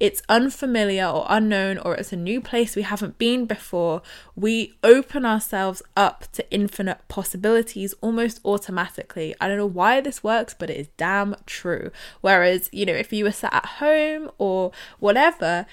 it's 0.00 0.22
unfamiliar 0.28 1.06
or 1.06 1.24
unknown 1.28 1.78
or 1.78 1.94
it's 1.94 2.12
a 2.12 2.16
new 2.16 2.40
place 2.40 2.74
we 2.74 2.82
haven't 2.82 3.18
been 3.18 3.46
before, 3.46 4.02
we 4.34 4.74
open 4.82 5.24
ourselves 5.24 5.82
up 5.96 6.30
to 6.32 6.50
infinite 6.50 6.98
possibilities 7.08 7.94
almost 8.00 8.40
automatically. 8.44 9.34
I 9.40 9.48
don't 9.48 9.58
know 9.58 9.66
why 9.66 10.00
this 10.00 10.24
works, 10.24 10.54
but 10.54 10.70
it 10.70 10.76
is 10.76 10.88
damn 10.96 11.36
true. 11.46 11.90
Whereas, 12.20 12.68
you 12.72 12.84
know, 12.84 12.92
if 12.92 13.12
you 13.12 13.24
were 13.24 13.32
sat 13.32 13.54
at 13.54 13.66
home 13.66 14.30
or 14.38 14.72
whatever, 14.98 15.66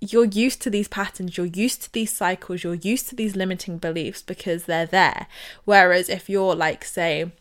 you're 0.00 0.24
used 0.24 0.62
to 0.62 0.70
these 0.70 0.88
patterns, 0.88 1.36
you're 1.36 1.46
used 1.46 1.82
to 1.82 1.92
these 1.92 2.12
cycles, 2.12 2.62
you're 2.62 2.74
used 2.74 3.08
to 3.08 3.14
these 3.14 3.36
limiting 3.36 3.78
beliefs 3.78 4.22
because 4.22 4.64
they're 4.64 4.86
there. 4.86 5.26
Whereas 5.64 6.08
if 6.08 6.28
you're 6.28 6.54
like, 6.54 6.84
say, 6.84 7.32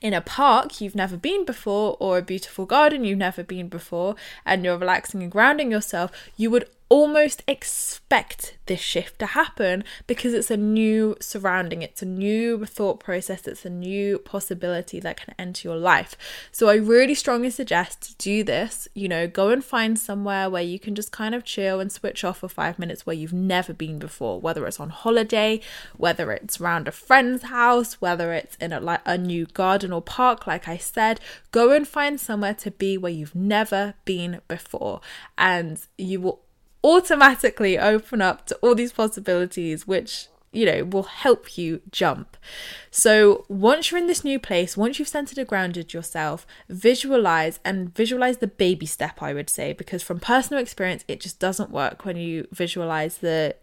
in 0.00 0.14
a 0.14 0.20
park 0.20 0.80
you've 0.80 0.94
never 0.94 1.16
been 1.16 1.44
before 1.44 1.96
or 2.00 2.18
a 2.18 2.22
beautiful 2.22 2.66
garden 2.66 3.04
you've 3.04 3.18
never 3.18 3.42
been 3.42 3.68
before 3.68 4.14
and 4.44 4.64
you're 4.64 4.78
relaxing 4.78 5.22
and 5.22 5.30
grounding 5.30 5.70
yourself, 5.70 6.10
you 6.36 6.50
would 6.50 6.68
almost 6.90 7.42
expect 7.46 8.58
this 8.66 8.80
shift 8.80 9.20
to 9.20 9.26
happen 9.26 9.84
because 10.08 10.34
it's 10.34 10.50
a 10.50 10.56
new 10.56 11.16
surrounding, 11.20 11.82
it's 11.82 12.02
a 12.02 12.06
new 12.06 12.66
thought 12.66 12.98
process, 12.98 13.46
it's 13.46 13.64
a 13.64 13.70
new 13.70 14.18
possibility 14.18 14.98
that 14.98 15.16
can 15.16 15.32
enter 15.38 15.68
your 15.68 15.76
life. 15.76 16.16
So, 16.50 16.68
I 16.68 16.74
really 16.74 17.14
strongly 17.14 17.50
suggest 17.50 18.02
to 18.02 18.16
do 18.16 18.42
this. 18.44 18.88
You 18.92 19.08
know, 19.08 19.28
go 19.28 19.50
and 19.50 19.64
find 19.64 19.98
somewhere 19.98 20.50
where 20.50 20.62
you 20.62 20.80
can 20.80 20.96
just 20.96 21.12
kind 21.12 21.34
of 21.34 21.44
chill 21.44 21.78
and 21.78 21.92
switch 21.92 22.24
off 22.24 22.38
for 22.38 22.48
five 22.48 22.78
minutes 22.78 23.06
where 23.06 23.16
you've 23.16 23.32
never 23.32 23.72
been 23.72 24.00
before, 24.00 24.40
whether 24.40 24.66
it's 24.66 24.80
on 24.80 24.90
holiday, 24.90 25.60
whether 25.96 26.32
it's 26.32 26.60
around 26.60 26.88
a 26.88 26.92
friend's 26.92 27.44
house, 27.44 28.00
whether 28.00 28.32
it's 28.32 28.56
in 28.56 28.72
a, 28.72 28.80
like, 28.80 29.00
a 29.06 29.16
new 29.16 29.46
garden 29.46 29.92
or 29.92 30.02
park, 30.02 30.46
like 30.46 30.66
I 30.66 30.76
said. 30.76 31.20
Go 31.52 31.70
and 31.70 31.86
find 31.86 32.20
somewhere 32.20 32.54
to 32.54 32.72
be 32.72 32.98
where 32.98 33.12
you've 33.12 33.36
never 33.36 33.94
been 34.04 34.40
before, 34.48 35.00
and 35.38 35.80
you 35.96 36.20
will 36.20 36.40
automatically 36.82 37.78
open 37.78 38.22
up 38.22 38.46
to 38.46 38.56
all 38.56 38.74
these 38.74 38.92
possibilities, 38.92 39.86
which 39.86 40.28
you 40.52 40.66
know 40.66 40.84
will 40.84 41.04
help 41.04 41.56
you 41.56 41.80
jump. 41.90 42.36
So, 42.90 43.44
once 43.48 43.90
you're 43.90 44.00
in 44.00 44.06
this 44.06 44.24
new 44.24 44.38
place, 44.38 44.76
once 44.76 44.98
you've 44.98 45.08
centered 45.08 45.38
and 45.38 45.46
grounded 45.46 45.92
yourself, 45.92 46.46
visualize 46.68 47.60
and 47.64 47.94
visualize 47.94 48.38
the 48.38 48.46
baby 48.46 48.86
step, 48.86 49.22
I 49.22 49.32
would 49.32 49.50
say, 49.50 49.72
because 49.72 50.02
from 50.02 50.20
personal 50.20 50.62
experience, 50.62 51.04
it 51.06 51.20
just 51.20 51.38
doesn't 51.38 51.70
work 51.70 52.04
when 52.04 52.16
you 52.16 52.48
visualize 52.52 53.18
the 53.18 53.56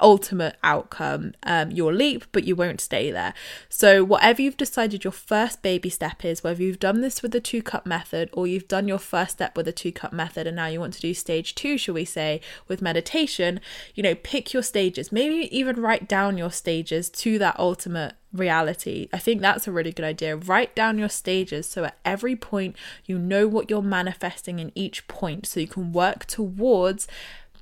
ultimate 0.00 0.56
outcome, 0.62 1.34
um, 1.42 1.70
your 1.70 1.92
leap, 1.92 2.24
but 2.32 2.44
you 2.44 2.56
won't 2.56 2.80
stay 2.80 3.10
there. 3.10 3.34
So, 3.68 4.04
whatever 4.04 4.42
you've 4.42 4.56
decided 4.56 5.04
your 5.04 5.12
first 5.12 5.62
baby 5.62 5.90
step 5.90 6.24
is, 6.24 6.42
whether 6.42 6.62
you've 6.62 6.78
done 6.78 7.00
this 7.00 7.22
with 7.22 7.32
the 7.32 7.40
two 7.40 7.62
cup 7.62 7.86
method 7.86 8.30
or 8.32 8.46
you've 8.46 8.68
done 8.68 8.88
your 8.88 8.98
first 8.98 9.32
step 9.32 9.56
with 9.56 9.66
the 9.66 9.72
two 9.72 9.92
cup 9.92 10.12
method 10.12 10.46
and 10.46 10.56
now 10.56 10.66
you 10.66 10.80
want 10.80 10.94
to 10.94 11.00
do 11.00 11.14
stage 11.14 11.54
two, 11.54 11.78
shall 11.78 11.94
we 11.94 12.04
say, 12.04 12.40
with 12.68 12.82
meditation, 12.82 13.60
you 13.94 14.02
know, 14.02 14.14
pick 14.14 14.52
your 14.52 14.62
stages. 14.62 15.12
Maybe 15.12 15.54
even 15.56 15.80
write 15.80 16.08
down 16.08 16.38
your 16.38 16.50
stages 16.50 17.08
to 17.10 17.38
that 17.38 17.58
ultimate 17.58 18.14
reality. 18.34 19.08
I 19.12 19.18
think 19.18 19.40
that's 19.40 19.68
a 19.68 19.72
really 19.72 19.92
good 19.92 20.04
idea. 20.04 20.36
Write 20.36 20.74
down 20.74 20.98
your 20.98 21.08
stages 21.08 21.68
so 21.68 21.84
at 21.84 21.96
every 22.04 22.36
point 22.36 22.76
you 23.06 23.18
know 23.18 23.46
what 23.46 23.70
you're 23.70 23.82
manifesting 23.82 24.58
in 24.58 24.72
each 24.74 25.06
point 25.06 25.46
so 25.46 25.60
you 25.60 25.68
can 25.68 25.92
work 25.92 26.24
towards 26.26 27.06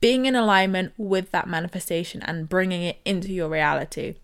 being 0.02 0.26
in 0.26 0.34
alignment 0.34 0.92
with 0.98 1.30
that 1.30 1.48
manifestation 1.48 2.20
and 2.22 2.48
bringing 2.48 2.82
it 2.82 2.98
into 3.04 3.32
your 3.32 3.48
reality. 3.48 4.16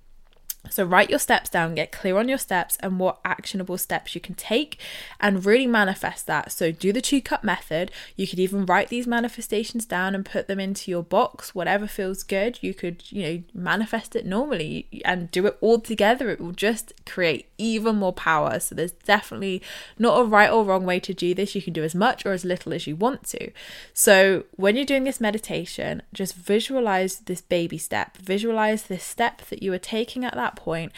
So, 0.71 0.85
write 0.85 1.09
your 1.09 1.21
steps 1.21 1.49
down, 1.49 1.77
get 1.77 1.93
clear 1.93 2.19
on 2.19 2.29
your 2.29 2.37
steps 2.37 2.77
and 2.81 2.99
what 2.99 3.21
actionable 3.25 3.79
steps 3.79 4.15
you 4.15 4.21
can 4.21 4.35
take, 4.35 4.79
and 5.21 5.47
really 5.47 5.69
manifest 5.69 6.27
that. 6.27 6.51
So, 6.51 6.73
do 6.73 6.93
the 6.93 7.01
two 7.01 7.23
cup 7.23 7.45
method. 7.45 7.93
You 8.17 8.27
could 8.27 8.41
even 8.41 8.67
write 8.67 8.89
these 8.89 9.07
manifestations 9.07 9.87
down 9.87 10.17
and 10.17 10.27
put 10.27 10.49
them 10.49 10.59
into 10.59 10.91
your 10.91 11.05
box, 11.05 11.55
whatever 11.55 11.87
feels 11.87 12.25
good. 12.25 12.59
You 12.61 12.75
could, 12.75 13.05
you 13.11 13.23
know, 13.23 13.43
manifest 13.55 14.17
it 14.17 14.27
normally 14.27 14.89
and 15.05 15.31
do 15.31 15.47
it 15.47 15.57
all 15.61 15.79
together. 15.79 16.29
It 16.29 16.41
will 16.41 16.53
just 16.53 16.93
create 17.07 17.48
even 17.59 17.97
more 17.97 18.13
power. 18.13 18.59
So, 18.61 18.75
there's 18.75 18.93
definitely 18.93 19.63
not 19.99 20.21
a 20.21 20.25
right 20.25 20.51
or 20.51 20.65
wrong 20.65 20.87
way 20.87 21.01
to 21.01 21.13
do 21.13 21.35
this. 21.35 21.55
You 21.55 21.63
can 21.63 21.73
do 21.73 21.85
as 21.85 21.95
much 21.95 22.25
or 22.25 22.33
as 22.33 22.45
little 22.45 22.73
as 22.73 22.87
you 22.87 22.97
want 22.97 23.25
to. 23.29 23.51
So, 23.93 24.45
when 24.57 24.77
you're 24.77 24.85
doing 24.85 25.05
this 25.05 25.21
meditation, 25.21 26.03
just 26.13 26.35
visualize 26.35 27.21
this 27.21 27.41
baby 27.41 27.79
step, 27.79 28.17
visualize 28.17 28.85
this 28.85 29.05
step 29.05 29.43
that 29.49 29.63
you 29.63 29.73
are 29.73 29.79
taking 29.79 30.25
at 30.25 30.35
that 30.35 30.57
point 30.57 30.93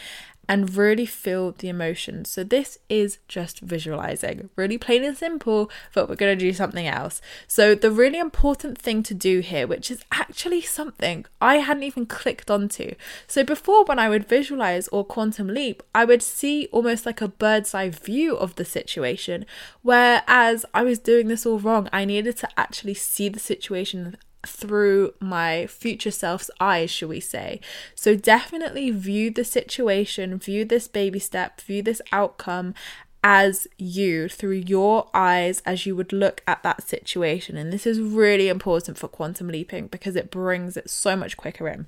and 0.51 0.77
really 0.77 1.07
feel 1.07 1.53
the 1.53 1.69
emotions. 1.69 2.29
So, 2.29 2.43
this 2.43 2.77
is 2.89 3.19
just 3.29 3.61
visualizing, 3.61 4.51
really 4.57 4.79
plain 4.79 5.05
and 5.05 5.17
simple, 5.17 5.71
but 5.95 6.09
we're 6.09 6.17
going 6.17 6.37
to 6.37 6.45
do 6.45 6.53
something 6.53 6.89
else. 6.89 7.23
So, 7.47 7.77
the 7.77 7.93
really 7.93 8.19
important 8.19 8.77
thing 8.77 9.05
to 9.05 9.15
do 9.15 9.39
here, 9.39 9.69
which 9.69 9.93
is 9.93 10.05
actually 10.11 10.63
something 10.63 11.25
I 11.41 11.59
hadn't 11.59 11.85
even 11.85 12.05
clicked 12.05 12.51
onto. 12.51 12.97
So, 13.29 13.45
before 13.45 13.85
when 13.85 14.01
I 14.01 14.09
would 14.09 14.29
visualize 14.29 14.89
or 14.89 15.05
quantum 15.05 15.47
leap, 15.47 15.85
I 15.95 16.05
would 16.05 16.21
see 16.21 16.67
almost 16.73 17.07
like 17.07 17.21
a 17.21 17.29
bird's 17.29 17.73
eye 17.73 17.91
view 17.91 18.37
of 18.37 18.57
the 18.57 18.65
situation, 18.65 19.47
whereas 19.83 20.67
I 20.75 20.83
was 20.83 20.99
doing 20.99 21.29
this 21.29 21.47
all 21.47 21.61
wrong. 21.61 21.89
I 21.93 22.05
needed 22.05 22.37
to 22.39 22.49
actually 22.59 22.95
see 22.95 23.29
the 23.29 23.39
situation 23.39 24.17
through 24.47 25.13
my 25.21 25.67
future 25.67 26.11
self's 26.11 26.51
eyes, 26.61 26.91
shall 26.91 27.09
we 27.09 27.21
say. 27.21 27.61
So, 27.95 28.17
definitely 28.17 28.91
view 28.91 29.31
the 29.31 29.45
situation, 29.45 30.39
view 30.39 30.65
this 30.65 30.89
baby 30.89 31.19
step, 31.19 31.61
view 31.61 31.83
this 31.83 32.03
outcome 32.13 32.75
as 33.23 33.67
you 33.77 34.29
through 34.29 34.53
your 34.53 35.09
eyes 35.13 35.61
as 35.67 35.85
you 35.85 35.95
would 35.95 36.13
look 36.13 36.43
at 36.47 36.63
that 36.63 36.87
situation. 36.87 37.57
And 37.57 37.73
this 37.73 37.87
is 37.87 38.01
really 38.01 38.49
important 38.49 38.99
for 38.99 39.09
quantum 39.09 39.49
leaping 39.49 39.89
because 39.89 40.17
it 40.17 40.31
brings 40.31 40.77
it 40.77 40.89
so 40.89 41.17
much 41.17 41.37
quicker 41.37 41.69
in. 41.69 41.87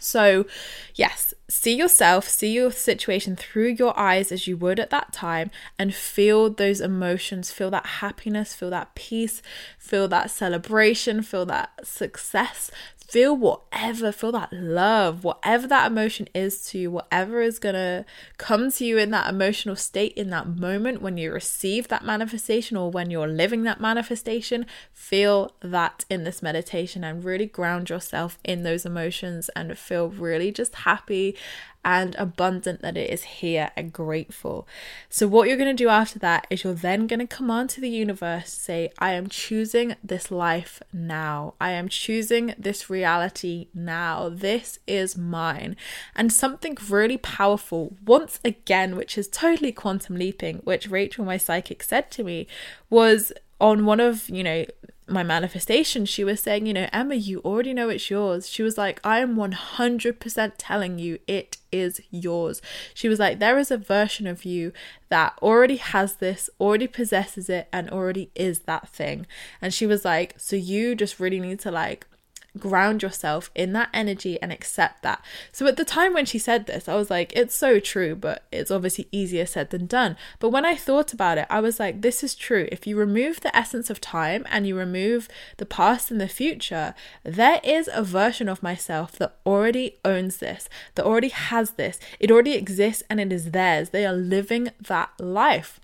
So, 0.00 0.46
yes, 0.94 1.34
see 1.48 1.74
yourself, 1.74 2.28
see 2.28 2.52
your 2.52 2.70
situation 2.70 3.34
through 3.34 3.76
your 3.78 3.98
eyes 3.98 4.30
as 4.30 4.46
you 4.46 4.56
would 4.56 4.78
at 4.78 4.90
that 4.90 5.12
time, 5.12 5.50
and 5.78 5.94
feel 5.94 6.50
those 6.50 6.80
emotions, 6.80 7.50
feel 7.50 7.70
that 7.70 7.86
happiness, 7.86 8.54
feel 8.54 8.70
that 8.70 8.94
peace, 8.94 9.42
feel 9.78 10.06
that 10.08 10.30
celebration, 10.30 11.22
feel 11.22 11.46
that 11.46 11.86
success, 11.86 12.70
feel 13.08 13.34
whatever, 13.34 14.12
feel 14.12 14.32
that 14.32 14.52
love, 14.52 15.24
whatever 15.24 15.66
that 15.66 15.90
emotion 15.90 16.28
is 16.34 16.66
to 16.66 16.78
you, 16.78 16.90
whatever 16.90 17.40
is 17.40 17.58
gonna 17.58 18.04
come 18.36 18.70
to 18.70 18.84
you 18.84 18.98
in 18.98 19.10
that 19.10 19.30
emotional 19.30 19.74
state 19.74 20.12
in 20.12 20.28
that 20.28 20.46
moment 20.46 21.00
when 21.00 21.16
you 21.16 21.32
receive 21.32 21.88
that 21.88 22.04
manifestation 22.04 22.76
or 22.76 22.90
when 22.90 23.10
you're 23.10 23.26
living 23.26 23.62
that 23.62 23.80
manifestation, 23.80 24.66
feel 24.92 25.52
that 25.60 26.04
in 26.10 26.24
this 26.24 26.42
meditation 26.42 27.02
and 27.02 27.24
really 27.24 27.46
ground 27.46 27.88
yourself 27.88 28.38
in 28.44 28.62
those 28.62 28.84
emotions 28.84 29.48
and 29.56 29.78
feel 29.78 30.10
really 30.10 30.52
just 30.52 30.74
happy 30.74 31.34
and 31.84 32.14
abundant 32.16 32.82
that 32.82 32.96
it 32.96 33.10
is 33.10 33.24
here 33.24 33.70
and 33.76 33.92
grateful. 33.92 34.66
So, 35.08 35.26
what 35.26 35.48
you're 35.48 35.56
going 35.56 35.74
to 35.74 35.82
do 35.84 35.88
after 35.88 36.18
that 36.18 36.46
is 36.50 36.64
you're 36.64 36.74
then 36.74 37.06
going 37.06 37.20
to 37.20 37.26
command 37.26 37.70
to 37.70 37.80
the 37.80 37.88
universe, 37.88 38.52
say, 38.52 38.90
I 38.98 39.12
am 39.12 39.28
choosing 39.28 39.96
this 40.02 40.30
life 40.30 40.82
now. 40.92 41.54
I 41.60 41.70
am 41.72 41.88
choosing 41.88 42.54
this 42.58 42.90
reality 42.90 43.68
now. 43.74 44.28
This 44.28 44.78
is 44.86 45.16
mine. 45.16 45.76
And 46.14 46.32
something 46.32 46.76
really 46.88 47.18
powerful, 47.18 47.96
once 48.04 48.40
again, 48.44 48.96
which 48.96 49.16
is 49.16 49.28
totally 49.28 49.72
quantum 49.72 50.16
leaping, 50.16 50.58
which 50.58 50.88
Rachel, 50.88 51.24
my 51.24 51.36
psychic, 51.36 51.82
said 51.82 52.10
to 52.12 52.24
me 52.24 52.46
was 52.90 53.32
on 53.60 53.84
one 53.84 54.00
of, 54.00 54.28
you 54.28 54.42
know, 54.44 54.64
my 55.08 55.22
manifestation, 55.22 56.04
she 56.06 56.24
was 56.24 56.40
saying, 56.40 56.66
you 56.66 56.74
know, 56.74 56.88
Emma, 56.92 57.14
you 57.14 57.40
already 57.40 57.72
know 57.72 57.88
it's 57.88 58.10
yours. 58.10 58.48
She 58.48 58.62
was 58.62 58.76
like, 58.76 59.00
I 59.04 59.20
am 59.20 59.36
100% 59.36 60.52
telling 60.58 60.98
you 60.98 61.18
it 61.26 61.56
is 61.72 62.00
yours. 62.10 62.60
She 62.94 63.08
was 63.08 63.18
like, 63.18 63.38
there 63.38 63.58
is 63.58 63.70
a 63.70 63.78
version 63.78 64.26
of 64.26 64.44
you 64.44 64.72
that 65.08 65.38
already 65.42 65.76
has 65.76 66.16
this, 66.16 66.50
already 66.60 66.86
possesses 66.86 67.48
it, 67.48 67.68
and 67.72 67.90
already 67.90 68.30
is 68.34 68.60
that 68.60 68.88
thing. 68.88 69.26
And 69.62 69.72
she 69.72 69.86
was 69.86 70.04
like, 70.04 70.34
so 70.36 70.56
you 70.56 70.94
just 70.94 71.18
really 71.18 71.40
need 71.40 71.60
to 71.60 71.70
like 71.70 72.06
ground 72.56 73.02
yourself 73.02 73.50
in 73.54 73.72
that 73.72 73.88
energy 73.92 74.40
and 74.40 74.52
accept 74.52 75.02
that. 75.02 75.24
So 75.52 75.66
at 75.66 75.76
the 75.76 75.84
time 75.84 76.14
when 76.14 76.26
she 76.26 76.38
said 76.38 76.66
this, 76.66 76.88
I 76.88 76.94
was 76.94 77.10
like, 77.10 77.32
it's 77.34 77.54
so 77.54 77.78
true, 77.78 78.14
but 78.14 78.44
it's 78.50 78.70
obviously 78.70 79.08
easier 79.12 79.46
said 79.46 79.70
than 79.70 79.86
done. 79.86 80.16
But 80.38 80.50
when 80.50 80.64
I 80.64 80.74
thought 80.76 81.12
about 81.12 81.38
it, 81.38 81.46
I 81.50 81.60
was 81.60 81.78
like, 81.78 82.00
this 82.00 82.24
is 82.24 82.34
true. 82.34 82.68
If 82.72 82.86
you 82.86 82.96
remove 82.96 83.40
the 83.40 83.54
essence 83.56 83.90
of 83.90 84.00
time 84.00 84.46
and 84.50 84.66
you 84.66 84.76
remove 84.76 85.28
the 85.58 85.66
past 85.66 86.10
and 86.10 86.20
the 86.20 86.28
future, 86.28 86.94
there 87.22 87.60
is 87.62 87.88
a 87.92 88.02
version 88.02 88.48
of 88.48 88.62
myself 88.62 89.12
that 89.12 89.36
already 89.44 89.98
owns 90.04 90.38
this, 90.38 90.68
that 90.94 91.04
already 91.04 91.28
has 91.28 91.72
this. 91.72 91.98
It 92.18 92.30
already 92.30 92.54
exists 92.54 93.02
and 93.10 93.20
it 93.20 93.32
is 93.32 93.50
theirs. 93.50 93.90
They 93.90 94.06
are 94.06 94.12
living 94.12 94.70
that 94.80 95.10
life. 95.18 95.80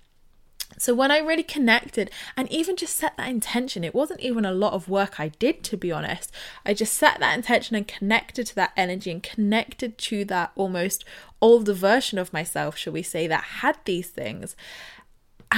So 0.77 0.93
when 0.93 1.11
I 1.11 1.19
really 1.19 1.43
connected 1.43 2.11
and 2.35 2.51
even 2.51 2.75
just 2.75 2.95
set 2.95 3.17
that 3.17 3.29
intention, 3.29 3.83
it 3.83 3.95
wasn't 3.95 4.19
even 4.19 4.45
a 4.45 4.51
lot 4.51 4.73
of 4.73 4.89
work 4.89 5.19
I 5.19 5.29
did 5.29 5.63
to 5.65 5.77
be 5.77 5.91
honest. 5.91 6.31
I 6.65 6.73
just 6.73 6.93
set 6.93 7.19
that 7.19 7.35
intention 7.35 7.75
and 7.75 7.87
connected 7.87 8.47
to 8.47 8.55
that 8.55 8.73
energy 8.75 9.11
and 9.11 9.23
connected 9.23 9.97
to 9.99 10.25
that 10.25 10.51
almost 10.55 11.05
older 11.41 11.73
version 11.73 12.17
of 12.17 12.33
myself, 12.33 12.77
shall 12.77 12.93
we 12.93 13.03
say, 13.03 13.27
that 13.27 13.43
had 13.43 13.77
these 13.85 14.09
things 14.09 14.55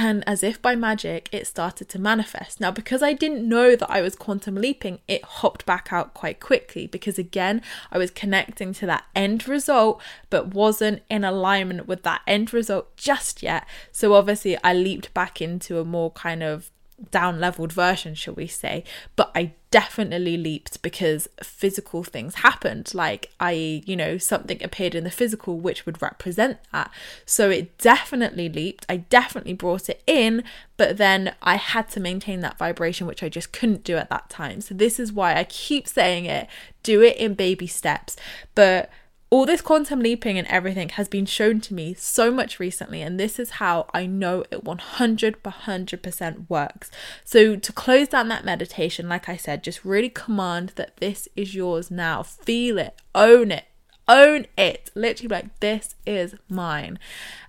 and 0.00 0.22
as 0.28 0.44
if 0.44 0.62
by 0.62 0.76
magic, 0.76 1.28
it 1.32 1.44
started 1.44 1.88
to 1.88 1.98
manifest. 1.98 2.60
Now, 2.60 2.70
because 2.70 3.02
I 3.02 3.12
didn't 3.12 3.46
know 3.46 3.74
that 3.74 3.90
I 3.90 4.00
was 4.00 4.14
quantum 4.14 4.54
leaping, 4.54 5.00
it 5.08 5.24
hopped 5.24 5.66
back 5.66 5.88
out 5.90 6.14
quite 6.14 6.38
quickly 6.38 6.86
because, 6.86 7.18
again, 7.18 7.62
I 7.90 7.98
was 7.98 8.12
connecting 8.12 8.72
to 8.74 8.86
that 8.86 9.06
end 9.16 9.48
result, 9.48 10.00
but 10.30 10.54
wasn't 10.54 11.02
in 11.10 11.24
alignment 11.24 11.88
with 11.88 12.04
that 12.04 12.22
end 12.28 12.54
result 12.54 12.96
just 12.96 13.42
yet. 13.42 13.66
So, 13.90 14.14
obviously, 14.14 14.56
I 14.62 14.72
leaped 14.72 15.12
back 15.14 15.42
into 15.42 15.80
a 15.80 15.84
more 15.84 16.12
kind 16.12 16.44
of 16.44 16.70
down 17.10 17.40
leveled 17.40 17.72
version, 17.72 18.14
shall 18.14 18.34
we 18.34 18.46
say. 18.46 18.84
But 19.16 19.30
I 19.34 19.52
definitely 19.70 20.36
leaped 20.36 20.82
because 20.82 21.28
physical 21.42 22.02
things 22.02 22.36
happened. 22.36 22.92
Like, 22.94 23.30
I, 23.38 23.82
you 23.86 23.96
know, 23.96 24.18
something 24.18 24.62
appeared 24.62 24.94
in 24.94 25.04
the 25.04 25.10
physical 25.10 25.58
which 25.58 25.86
would 25.86 26.02
represent 26.02 26.58
that. 26.72 26.90
So 27.24 27.50
it 27.50 27.78
definitely 27.78 28.48
leaped. 28.48 28.86
I 28.88 28.98
definitely 28.98 29.54
brought 29.54 29.88
it 29.88 30.02
in, 30.06 30.42
but 30.76 30.96
then 30.96 31.34
I 31.42 31.56
had 31.56 31.88
to 31.90 32.00
maintain 32.00 32.40
that 32.40 32.58
vibration, 32.58 33.06
which 33.06 33.22
I 33.22 33.28
just 33.28 33.52
couldn't 33.52 33.84
do 33.84 33.96
at 33.96 34.10
that 34.10 34.28
time. 34.28 34.60
So 34.60 34.74
this 34.74 34.98
is 34.98 35.12
why 35.12 35.34
I 35.34 35.44
keep 35.44 35.86
saying 35.86 36.24
it 36.26 36.48
do 36.82 37.02
it 37.02 37.16
in 37.18 37.34
baby 37.34 37.66
steps. 37.66 38.16
But 38.54 38.90
all 39.30 39.44
this 39.44 39.60
quantum 39.60 40.00
leaping 40.00 40.38
and 40.38 40.46
everything 40.48 40.88
has 40.90 41.08
been 41.08 41.26
shown 41.26 41.60
to 41.60 41.74
me 41.74 41.94
so 41.94 42.30
much 42.30 42.58
recently, 42.58 43.02
and 43.02 43.20
this 43.20 43.38
is 43.38 43.50
how 43.50 43.86
I 43.92 44.06
know 44.06 44.44
it 44.50 44.64
100 44.64 45.42
100% 45.42 46.48
works. 46.48 46.90
So, 47.24 47.56
to 47.56 47.72
close 47.72 48.08
down 48.08 48.28
that 48.28 48.44
meditation, 48.44 49.08
like 49.08 49.28
I 49.28 49.36
said, 49.36 49.62
just 49.62 49.84
really 49.84 50.08
command 50.08 50.72
that 50.76 50.96
this 50.96 51.28
is 51.36 51.54
yours 51.54 51.90
now. 51.90 52.22
Feel 52.22 52.78
it, 52.78 53.00
own 53.14 53.50
it, 53.50 53.64
own 54.08 54.46
it. 54.56 54.90
Literally, 54.94 55.28
like, 55.28 55.60
this 55.60 55.94
is 56.06 56.34
mine. 56.48 56.98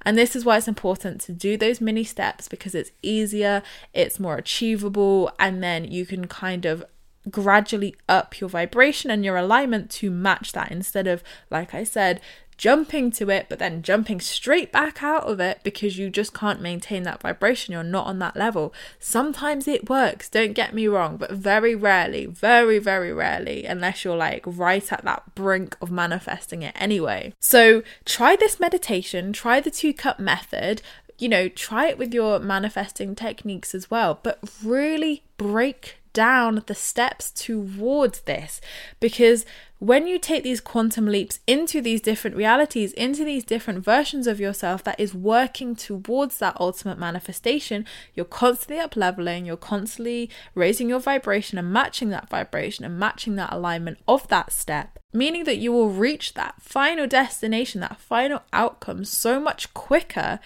And 0.01 0.17
this 0.17 0.35
is 0.35 0.43
why 0.43 0.57
it's 0.57 0.67
important 0.67 1.21
to 1.21 1.31
do 1.31 1.55
those 1.55 1.79
mini 1.79 2.03
steps 2.03 2.47
because 2.49 2.75
it's 2.75 2.91
easier, 3.01 3.63
it's 3.93 4.19
more 4.19 4.35
achievable, 4.35 5.31
and 5.39 5.63
then 5.63 5.85
you 5.85 6.05
can 6.05 6.27
kind 6.27 6.65
of 6.65 6.83
gradually 7.29 7.95
up 8.07 8.39
your 8.39 8.49
vibration 8.49 9.11
and 9.11 9.23
your 9.23 9.37
alignment 9.37 9.89
to 9.91 10.09
match 10.09 10.51
that 10.53 10.71
instead 10.71 11.07
of, 11.07 11.23
like 11.49 11.73
I 11.73 11.83
said, 11.83 12.21
jumping 12.59 13.09
to 13.09 13.29
it, 13.29 13.45
but 13.47 13.57
then 13.57 13.81
jumping 13.81 14.19
straight 14.19 14.69
back 14.69 15.01
out 15.01 15.23
of 15.23 15.39
it 15.39 15.61
because 15.63 15.97
you 15.97 16.09
just 16.09 16.33
can't 16.33 16.61
maintain 16.61 17.03
that 17.03 17.21
vibration. 17.21 17.71
You're 17.71 17.83
not 17.83 18.05
on 18.05 18.19
that 18.19 18.35
level. 18.35 18.73
Sometimes 18.99 19.65
it 19.65 19.89
works, 19.89 20.27
don't 20.27 20.51
get 20.51 20.73
me 20.73 20.85
wrong, 20.85 21.15
but 21.15 21.31
very 21.31 21.73
rarely, 21.73 22.25
very, 22.25 22.77
very 22.77 23.13
rarely, 23.13 23.65
unless 23.65 24.03
you're 24.03 24.17
like 24.17 24.43
right 24.45 24.91
at 24.91 25.05
that 25.05 25.35
brink 25.35 25.77
of 25.81 25.89
manifesting 25.89 26.61
it 26.61 26.75
anyway. 26.77 27.33
So 27.39 27.81
try 28.03 28.35
this 28.35 28.59
meditation, 28.59 29.31
try 29.31 29.61
the 29.61 29.71
two 29.71 29.93
cup 29.93 30.19
method. 30.19 30.81
You 31.17 31.27
know, 31.27 31.49
try 31.49 31.87
it 31.87 31.97
with 31.97 32.13
your 32.13 32.39
manifesting 32.39 33.13
techniques 33.13 33.75
as 33.75 33.91
well, 33.91 34.19
but 34.23 34.39
really 34.63 35.23
break 35.37 35.98
down 36.13 36.63
the 36.65 36.75
steps 36.75 37.31
towards 37.31 38.21
this. 38.21 38.61
Because 38.99 39.45
when 39.79 40.07
you 40.07 40.19
take 40.19 40.43
these 40.43 40.59
quantum 40.59 41.05
leaps 41.05 41.39
into 41.47 41.81
these 41.81 42.01
different 42.01 42.35
realities, 42.35 42.91
into 42.93 43.23
these 43.23 43.45
different 43.45 43.83
versions 43.83 44.27
of 44.27 44.39
yourself 44.39 44.83
that 44.83 44.99
is 44.99 45.15
working 45.15 45.73
towards 45.73 46.37
that 46.39 46.59
ultimate 46.59 46.99
manifestation, 46.99 47.85
you're 48.13 48.25
constantly 48.25 48.77
up 48.77 48.97
leveling, 48.97 49.45
you're 49.45 49.55
constantly 49.55 50.29
raising 50.53 50.89
your 50.89 50.99
vibration 50.99 51.57
and 51.57 51.71
matching 51.71 52.09
that 52.09 52.29
vibration 52.29 52.83
and 52.83 52.99
matching 52.99 53.35
that 53.37 53.53
alignment 53.53 53.97
of 54.05 54.27
that 54.27 54.51
step, 54.51 54.99
meaning 55.13 55.45
that 55.45 55.59
you 55.59 55.71
will 55.71 55.89
reach 55.89 56.33
that 56.33 56.61
final 56.61 57.07
destination, 57.07 57.79
that 57.79 57.99
final 57.99 58.41
outcome 58.51 59.05
so 59.05 59.39
much 59.39 59.73
quicker 59.73 60.39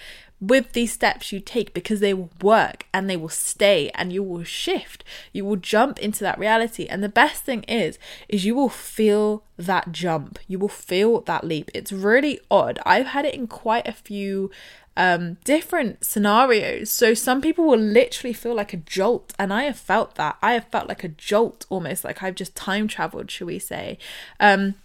with 0.47 0.73
these 0.73 0.91
steps 0.91 1.32
you 1.32 1.39
take 1.39 1.73
because 1.73 2.01
they 2.01 2.13
will 2.13 2.29
work 2.41 2.86
and 2.93 3.10
they 3.10 3.15
will 3.15 3.29
stay 3.29 3.89
and 3.95 4.12
you 4.12 4.21
will 4.21 4.43
shift 4.43 5.03
you 5.32 5.45
will 5.45 5.56
jump 5.56 5.97
into 5.99 6.19
that 6.19 6.38
reality 6.38 6.86
and 6.88 7.01
the 7.01 7.10
best 7.10 7.43
thing 7.43 7.63
is 7.63 7.97
is 8.27 8.43
you 8.43 8.53
will 8.53 8.69
feel 8.69 9.43
that 9.58 9.91
jump 9.91 10.38
you 10.47 10.60
will 10.60 10.67
feel 10.67 11.21
that 11.21 11.45
leap 11.45 11.71
it's 11.73 11.93
really 11.93 12.39
odd 12.51 12.77
i've 12.86 13.08
had 13.08 13.25
it 13.25 13.34
in 13.34 13.47
quite 13.47 13.88
a 13.88 13.93
few 13.93 14.51
um, 14.95 15.38
different 15.43 16.03
scenarios. 16.06 16.91
So 16.91 17.13
some 17.13 17.41
people 17.41 17.65
will 17.65 17.79
literally 17.79 18.34
feel 18.34 18.53
like 18.53 18.73
a 18.73 18.77
jolt, 18.77 19.34
and 19.39 19.51
I 19.51 19.63
have 19.63 19.77
felt 19.77 20.15
that. 20.15 20.38
I 20.41 20.53
have 20.53 20.67
felt 20.67 20.88
like 20.88 21.03
a 21.03 21.08
jolt, 21.08 21.65
almost 21.69 22.03
like 22.03 22.21
I've 22.21 22.36
just 22.36 22.56
time 22.56 22.88
traveled, 22.88 23.32
shall 23.32 23.47
we 23.47 23.58
say? 23.58 23.97
Um, 24.39 24.75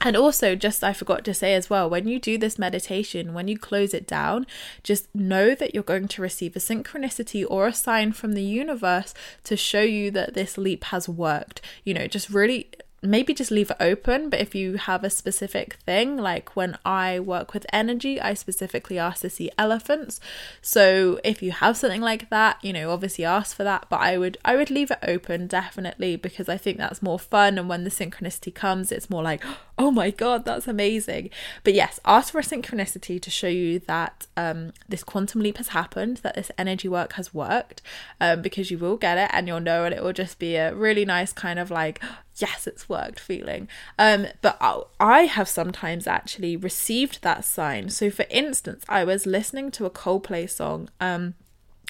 and 0.00 0.16
also, 0.16 0.54
just 0.54 0.84
I 0.84 0.92
forgot 0.92 1.24
to 1.24 1.34
say 1.34 1.54
as 1.54 1.70
well, 1.70 1.88
when 1.88 2.06
you 2.06 2.18
do 2.18 2.36
this 2.36 2.58
meditation, 2.58 3.32
when 3.32 3.48
you 3.48 3.58
close 3.58 3.94
it 3.94 4.06
down, 4.06 4.46
just 4.82 5.12
know 5.14 5.54
that 5.54 5.74
you're 5.74 5.82
going 5.82 6.08
to 6.08 6.22
receive 6.22 6.56
a 6.56 6.58
synchronicity 6.58 7.44
or 7.48 7.66
a 7.66 7.72
sign 7.72 8.12
from 8.12 8.32
the 8.32 8.42
universe 8.42 9.14
to 9.44 9.56
show 9.56 9.82
you 9.82 10.10
that 10.10 10.34
this 10.34 10.58
leap 10.58 10.84
has 10.84 11.08
worked. 11.08 11.60
You 11.84 11.94
know, 11.94 12.06
just 12.06 12.28
really 12.28 12.68
maybe 13.04 13.34
just 13.34 13.50
leave 13.50 13.70
it 13.70 13.76
open. 13.80 14.30
But 14.30 14.40
if 14.40 14.54
you 14.54 14.76
have 14.76 15.04
a 15.04 15.10
specific 15.10 15.74
thing, 15.86 16.16
like 16.16 16.56
when 16.56 16.78
I 16.84 17.20
work 17.20 17.52
with 17.52 17.66
energy, 17.72 18.20
I 18.20 18.34
specifically 18.34 18.98
ask 18.98 19.22
to 19.22 19.30
see 19.30 19.50
elephants. 19.58 20.20
So 20.62 21.20
if 21.24 21.42
you 21.42 21.52
have 21.52 21.76
something 21.76 22.00
like 22.00 22.30
that, 22.30 22.58
you 22.62 22.72
know, 22.72 22.90
obviously 22.90 23.24
ask 23.24 23.56
for 23.56 23.64
that. 23.64 23.86
But 23.88 24.00
I 24.00 24.18
would 24.18 24.38
I 24.44 24.56
would 24.56 24.70
leave 24.70 24.90
it 24.90 24.98
open 25.02 25.46
definitely 25.46 26.16
because 26.16 26.48
I 26.48 26.56
think 26.56 26.78
that's 26.78 27.02
more 27.02 27.18
fun. 27.18 27.58
And 27.58 27.68
when 27.68 27.84
the 27.84 27.90
synchronicity 27.90 28.54
comes, 28.54 28.90
it's 28.90 29.10
more 29.10 29.22
like, 29.22 29.44
oh 29.78 29.90
my 29.90 30.10
god, 30.10 30.44
that's 30.44 30.68
amazing. 30.68 31.30
But 31.62 31.74
yes, 31.74 32.00
ask 32.04 32.32
for 32.32 32.38
a 32.38 32.42
synchronicity 32.42 33.20
to 33.20 33.30
show 33.30 33.48
you 33.48 33.78
that 33.80 34.26
um, 34.36 34.72
this 34.88 35.04
quantum 35.04 35.40
leap 35.40 35.58
has 35.58 35.68
happened, 35.68 36.18
that 36.18 36.36
this 36.36 36.50
energy 36.56 36.88
work 36.88 37.14
has 37.14 37.34
worked, 37.34 37.82
um, 38.20 38.42
because 38.42 38.70
you 38.70 38.78
will 38.78 38.96
get 38.96 39.18
it 39.18 39.30
and 39.32 39.48
you'll 39.48 39.60
know, 39.60 39.84
and 39.84 39.94
it 39.94 40.02
will 40.02 40.12
just 40.12 40.38
be 40.38 40.56
a 40.56 40.74
really 40.74 41.04
nice 41.04 41.32
kind 41.32 41.58
of 41.58 41.70
like 41.70 42.00
yes, 42.36 42.66
it's 42.66 42.88
worked 42.88 43.20
feeling. 43.20 43.68
Um, 43.98 44.26
but 44.42 44.58
I 45.00 45.22
have 45.22 45.48
sometimes 45.48 46.06
actually 46.06 46.56
received 46.56 47.22
that 47.22 47.44
sign. 47.44 47.90
So, 47.90 48.10
for 48.10 48.26
instance, 48.30 48.84
I 48.88 49.04
was 49.04 49.26
listening 49.26 49.70
to 49.72 49.86
a 49.86 49.90
Coldplay 49.90 50.48
song. 50.48 50.88
Um, 51.00 51.34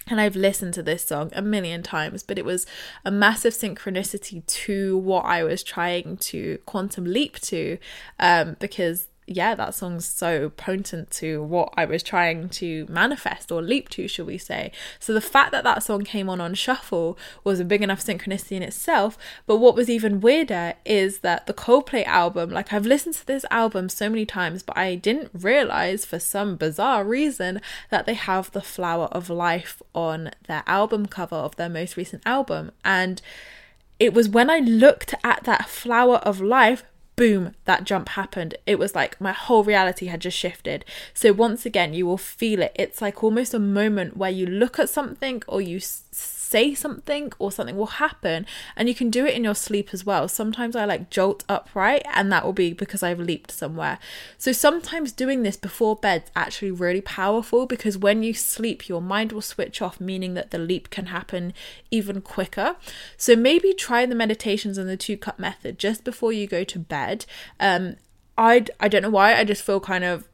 and 0.07 0.21
I've 0.21 0.37
listened 0.37 0.75
to 0.75 0.83
this 0.83 1.05
song 1.05 1.31
a 1.35 1.41
million 1.41 1.83
times, 1.83 2.23
but 2.23 2.39
it 2.39 2.45
was 2.45 2.67
a 3.07 3.11
massive 3.11 3.55
synchronicity 3.55 4.45
to 4.47 4.99
what 4.99 5.25
I 5.25 5.43
was 5.45 5.63
trying 5.63 6.19
to 6.19 6.59
quantum 6.67 7.07
leap 7.07 7.41
to, 7.41 7.79
um, 8.19 8.57
because 8.61 9.09
yeah, 9.27 9.55
that 9.55 9.75
song's 9.75 10.05
so 10.05 10.51
potent 10.51 11.11
to 11.13 11.43
what 11.43 11.73
I 11.77 11.87
was 11.87 12.03
trying 12.03 12.49
to 12.51 12.87
manifest 12.89 13.51
or 13.51 13.63
leap 13.63 13.89
to, 13.91 14.07
shall 14.07 14.27
we 14.27 14.37
say. 14.37 14.71
So 14.99 15.15
the 15.15 15.21
fact 15.21 15.51
that 15.53 15.65
that 15.65 15.83
song 15.83 16.03
came 16.05 16.29
on 16.29 16.41
on 16.41 16.55
shuffle 16.55 17.19
was 17.43 17.59
a 17.59 17.65
big 17.65 17.83
enough 17.83 18.05
synchronicity 18.05 18.53
in 18.53 18.63
itself. 18.63 19.17
But 19.47 19.57
what 19.57 19.75
was 19.75 19.89
even 19.89 20.21
weirder 20.21 20.75
is 20.85 21.21
that 21.21 21.47
the 21.47 21.55
Coldplay 21.55 22.05
album, 22.05 22.51
like 22.51 22.73
I've 22.73 22.87
listened 22.87 23.15
to 23.15 23.27
this 23.27 23.47
album 23.51 23.89
so 23.89 24.11
many 24.11 24.27
times, 24.27 24.63
but 24.63 24.77
I 24.77 24.95
didn't 24.95 25.31
realize 25.33 26.05
for 26.05 26.19
some 26.19 26.57
bizarre 26.57 27.05
reason 27.05 27.63
that 27.91 28.05
they 28.05 28.15
have 28.15 28.51
the 28.53 28.61
flower 28.63 29.07
of 29.07 29.31
life 29.31 29.81
on 29.95 30.31
their 30.49 30.65
album 30.67 31.07
cover 31.07 31.37
of 31.37 31.57
their 31.57 31.71
most 31.71 31.97
recent 31.97 32.23
album. 32.27 32.73
And 32.85 33.23
it 33.99 34.13
was 34.13 34.29
when 34.29 34.51
I 34.51 34.59
looked 34.59 35.15
at 35.25 35.45
that 35.45 35.69
flower 35.69 36.17
of 36.17 36.41
life 36.41 36.85
boom, 37.17 37.55
that 37.65 37.85
jump 37.85 38.11
happened. 38.11 38.57
It 38.67 38.79
was 38.79 38.95
like 38.95 39.21
my 39.21 39.33
whole 39.33 39.65
reality 39.65 40.07
had 40.07 40.21
just 40.21 40.37
shifted. 40.37 40.85
So, 41.13 41.33
once 41.33 41.65
again, 41.67 41.95
you 41.95 42.07
will 42.07 42.19
feel 42.19 42.63
it. 42.63 42.73
It's 42.75 43.01
like 43.01 43.23
almost 43.23 43.55
a 43.55 43.59
moment 43.59 44.17
where 44.17 44.31
you 44.31 44.47
look 44.47 44.79
at 44.79 44.91
something 44.91 45.43
or 45.47 45.61
you 45.61 45.81
say 46.55 46.73
something 46.73 47.33
or 47.41 47.51
something 47.51 47.77
will 47.77 47.99
happen 48.05 48.47
and 48.77 48.89
you 48.89 48.95
can 48.95 49.11
do 49.11 49.27
it 49.27 49.35
in 49.35 49.43
your 49.43 49.57
sleep 49.57 49.89
as 49.93 50.07
well. 50.07 50.29
Sometimes 50.29 50.77
i 50.77 50.85
like 50.85 51.11
jolt 51.11 51.43
upright 51.49 52.05
and 52.15 52.31
that 52.31 52.45
will 52.45 52.53
be 52.53 52.73
because 52.73 53.03
i've 53.03 53.19
leaped 53.19 53.51
somewhere. 53.51 53.99
So 54.39 54.53
sometimes 54.53 55.11
doing 55.11 55.43
this 55.43 55.57
before 55.57 55.97
bed's 55.97 56.31
actually 56.37 56.71
really 56.71 57.01
powerful 57.01 57.67
because 57.67 57.99
when 57.99 58.23
you 58.23 58.35
sleep 58.35 58.89
your 58.89 59.03
mind 59.03 59.33
will 59.33 59.49
switch 59.55 59.83
off 59.83 60.01
meaning 60.01 60.35
that 60.35 60.53
the 60.53 60.59
leap 60.71 60.91
can 60.91 61.07
happen 61.07 61.53
even 61.91 62.21
quicker. 62.21 62.77
So 63.17 63.35
maybe 63.35 63.73
try 63.73 64.07
the 64.07 64.15
meditations 64.15 64.79
and 64.79 64.89
the 64.89 64.97
two 64.97 65.17
cup 65.17 65.41
method 65.41 65.77
just 65.77 66.05
before 66.05 66.33
you 66.33 66.47
go 66.47 66.63
to 66.63 66.79
bed. 66.79 67.27
Um 67.59 67.97
I, 68.37 68.65
I 68.81 68.89
don't 68.89 69.03
know 69.03 69.11
why, 69.11 69.35
I 69.35 69.45
just 69.45 69.63
feel 69.63 69.81
kind 69.81 70.05
of 70.05 70.29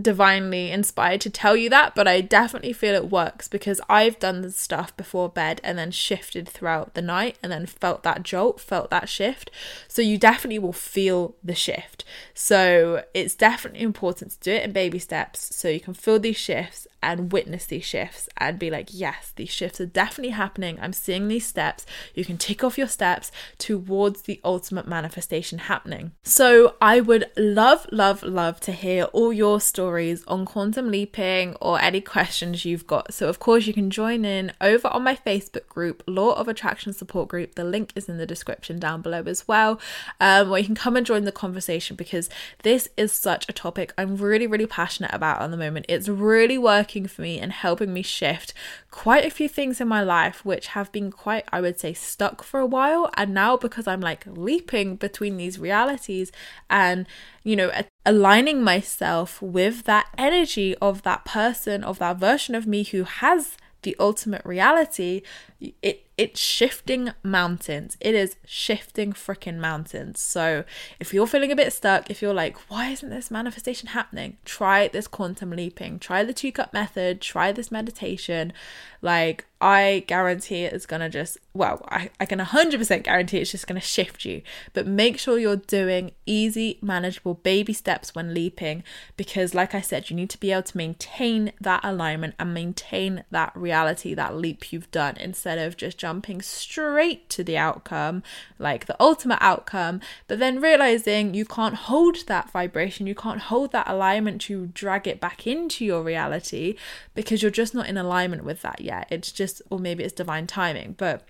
divinely 0.00 0.70
inspired 0.70 1.20
to 1.22 1.30
tell 1.30 1.56
you 1.56 1.70
that, 1.70 1.94
but 1.94 2.06
I 2.06 2.20
definitely 2.20 2.72
feel 2.72 2.94
it 2.94 3.10
works 3.10 3.48
because 3.48 3.80
I've 3.88 4.18
done 4.18 4.42
the 4.42 4.50
stuff 4.50 4.96
before 4.96 5.28
bed 5.28 5.60
and 5.64 5.78
then 5.78 5.90
shifted 5.90 6.48
throughout 6.48 6.94
the 6.94 7.02
night 7.02 7.38
and 7.42 7.50
then 7.50 7.66
felt 7.66 8.02
that 8.02 8.22
jolt, 8.22 8.60
felt 8.60 8.90
that 8.90 9.08
shift. 9.08 9.50
So 9.88 10.02
you 10.02 10.18
definitely 10.18 10.58
will 10.58 10.72
feel 10.72 11.36
the 11.42 11.54
shift. 11.54 12.04
So 12.34 13.04
it's 13.14 13.34
definitely 13.34 13.82
important 13.82 14.32
to 14.32 14.40
do 14.40 14.52
it 14.52 14.64
in 14.64 14.72
baby 14.72 14.98
steps 14.98 15.54
so 15.56 15.68
you 15.68 15.80
can 15.80 15.94
feel 15.94 16.18
these 16.18 16.36
shifts 16.36 16.86
and 17.02 17.32
witness 17.32 17.66
these 17.66 17.84
shifts 17.84 18.28
and 18.36 18.58
be 18.58 18.68
like, 18.68 18.88
yes, 18.90 19.32
these 19.36 19.50
shifts 19.50 19.80
are 19.80 19.86
definitely 19.86 20.32
happening. 20.32 20.78
I'm 20.80 20.92
seeing 20.92 21.28
these 21.28 21.46
steps. 21.46 21.86
You 22.14 22.24
can 22.24 22.36
tick 22.36 22.64
off 22.64 22.78
your 22.78 22.88
steps 22.88 23.30
towards 23.58 24.22
the 24.22 24.40
ultimate 24.44 24.88
manifestation 24.88 25.58
happening. 25.58 26.12
So 26.24 26.74
I 26.80 27.00
would 27.00 27.26
love, 27.36 27.86
love, 27.92 28.22
love 28.22 28.58
to 28.60 28.72
hear 28.72 29.04
all 29.04 29.32
your 29.32 29.60
stories 29.60 29.85
on 30.26 30.44
quantum 30.44 30.90
leaping 30.90 31.54
or 31.60 31.80
any 31.80 32.00
questions 32.00 32.64
you've 32.64 32.86
got. 32.86 33.12
So, 33.12 33.28
of 33.28 33.38
course, 33.38 33.66
you 33.66 33.72
can 33.72 33.90
join 33.90 34.24
in 34.24 34.52
over 34.60 34.88
on 34.88 35.02
my 35.02 35.14
Facebook 35.14 35.68
group, 35.68 36.02
Law 36.06 36.32
of 36.32 36.48
Attraction 36.48 36.92
Support 36.92 37.28
Group. 37.28 37.54
The 37.54 37.64
link 37.64 37.92
is 37.94 38.08
in 38.08 38.18
the 38.18 38.26
description 38.26 38.78
down 38.78 39.02
below 39.02 39.22
as 39.26 39.46
well, 39.46 39.80
um, 40.20 40.50
where 40.50 40.60
you 40.60 40.66
can 40.66 40.74
come 40.74 40.96
and 40.96 41.06
join 41.06 41.24
the 41.24 41.32
conversation 41.32 41.96
because 41.96 42.28
this 42.62 42.88
is 42.96 43.12
such 43.12 43.48
a 43.48 43.52
topic 43.52 43.92
I'm 43.98 44.16
really, 44.16 44.46
really 44.46 44.66
passionate 44.66 45.12
about 45.12 45.42
at 45.42 45.50
the 45.50 45.56
moment. 45.56 45.86
It's 45.88 46.08
really 46.08 46.58
working 46.58 47.06
for 47.06 47.22
me 47.22 47.38
and 47.38 47.52
helping 47.52 47.92
me 47.92 48.02
shift 48.02 48.54
quite 48.96 49.26
a 49.26 49.30
few 49.30 49.46
things 49.46 49.78
in 49.78 49.86
my 49.86 50.02
life, 50.02 50.42
which 50.42 50.68
have 50.68 50.90
been 50.90 51.10
quite, 51.10 51.44
I 51.52 51.60
would 51.60 51.78
say, 51.78 51.92
stuck 51.92 52.42
for 52.42 52.60
a 52.60 52.66
while. 52.66 53.10
And 53.14 53.34
now, 53.34 53.58
because 53.58 53.86
I'm 53.86 54.00
like 54.00 54.24
leaping 54.26 54.96
between 54.96 55.36
these 55.36 55.58
realities 55.58 56.32
and, 56.70 57.06
you 57.44 57.56
know, 57.56 57.70
aligning 58.06 58.62
myself 58.62 59.42
with 59.42 59.84
that 59.84 60.06
energy 60.16 60.74
of 60.76 61.02
that 61.02 61.26
person, 61.26 61.84
of 61.84 61.98
that 61.98 62.16
version 62.16 62.54
of 62.54 62.66
me 62.66 62.84
who 62.84 63.04
has 63.04 63.58
the 63.82 63.94
ultimate 64.00 64.44
reality, 64.46 65.20
it 65.60 66.06
it's 66.16 66.40
shifting 66.40 67.10
mountains. 67.22 67.98
It 68.00 68.14
is 68.14 68.36
shifting 68.46 69.12
freaking 69.12 69.58
mountains. 69.58 70.18
So 70.18 70.64
if 70.98 71.12
you're 71.12 71.26
feeling 71.26 71.52
a 71.52 71.56
bit 71.56 71.74
stuck, 71.74 72.10
if 72.10 72.22
you're 72.22 72.32
like, 72.32 72.56
why 72.70 72.88
isn't 72.88 73.10
this 73.10 73.30
manifestation 73.30 73.88
happening? 73.88 74.38
Try 74.46 74.88
this 74.88 75.06
quantum 75.06 75.50
leaping. 75.50 75.98
Try 75.98 76.24
the 76.24 76.32
two 76.32 76.52
cup 76.52 76.72
method. 76.72 77.20
Try 77.20 77.52
this 77.52 77.70
meditation. 77.70 78.54
Like 79.02 79.46
I 79.60 80.04
guarantee 80.06 80.64
it 80.64 80.72
is 80.72 80.86
gonna 80.86 81.10
just 81.10 81.36
well, 81.52 81.86
I, 81.88 82.10
I 82.18 82.26
can 82.26 82.38
100% 82.38 83.02
guarantee 83.02 83.38
it's 83.38 83.50
just 83.50 83.66
gonna 83.66 83.80
shift 83.80 84.24
you. 84.24 84.40
But 84.72 84.86
make 84.86 85.18
sure 85.18 85.38
you're 85.38 85.56
doing 85.56 86.12
easy, 86.24 86.78
manageable 86.80 87.34
baby 87.34 87.74
steps 87.74 88.14
when 88.14 88.32
leaping 88.32 88.84
because, 89.18 89.54
like 89.54 89.74
I 89.74 89.80
said, 89.82 90.08
you 90.08 90.16
need 90.16 90.30
to 90.30 90.40
be 90.40 90.50
able 90.52 90.62
to 90.64 90.76
maintain 90.76 91.52
that 91.60 91.80
alignment 91.84 92.34
and 92.38 92.54
maintain 92.54 93.24
that 93.30 93.54
reality, 93.54 94.14
that 94.14 94.36
leap 94.36 94.72
you've 94.72 94.90
done 94.90 95.16
instead 95.18 95.45
of 95.46 95.76
just 95.76 95.98
jumping 95.98 96.42
straight 96.42 97.28
to 97.30 97.44
the 97.44 97.56
outcome, 97.56 98.22
like 98.58 98.86
the 98.86 98.96
ultimate 99.00 99.38
outcome, 99.40 100.00
but 100.26 100.38
then 100.38 100.60
realizing 100.60 101.34
you 101.34 101.44
can't 101.44 101.74
hold 101.74 102.26
that 102.26 102.50
vibration, 102.50 103.06
you 103.06 103.14
can't 103.14 103.42
hold 103.42 103.72
that 103.72 103.88
alignment 103.88 104.40
to 104.42 104.66
drag 104.68 105.06
it 105.06 105.20
back 105.20 105.46
into 105.46 105.84
your 105.84 106.02
reality 106.02 106.74
because 107.14 107.42
you're 107.42 107.50
just 107.50 107.74
not 107.74 107.88
in 107.88 107.96
alignment 107.96 108.44
with 108.44 108.62
that 108.62 108.80
yet. 108.80 109.06
It's 109.10 109.32
just, 109.32 109.62
or 109.70 109.78
maybe 109.78 110.04
it's 110.04 110.12
divine 110.12 110.46
timing, 110.46 110.94
but 110.98 111.26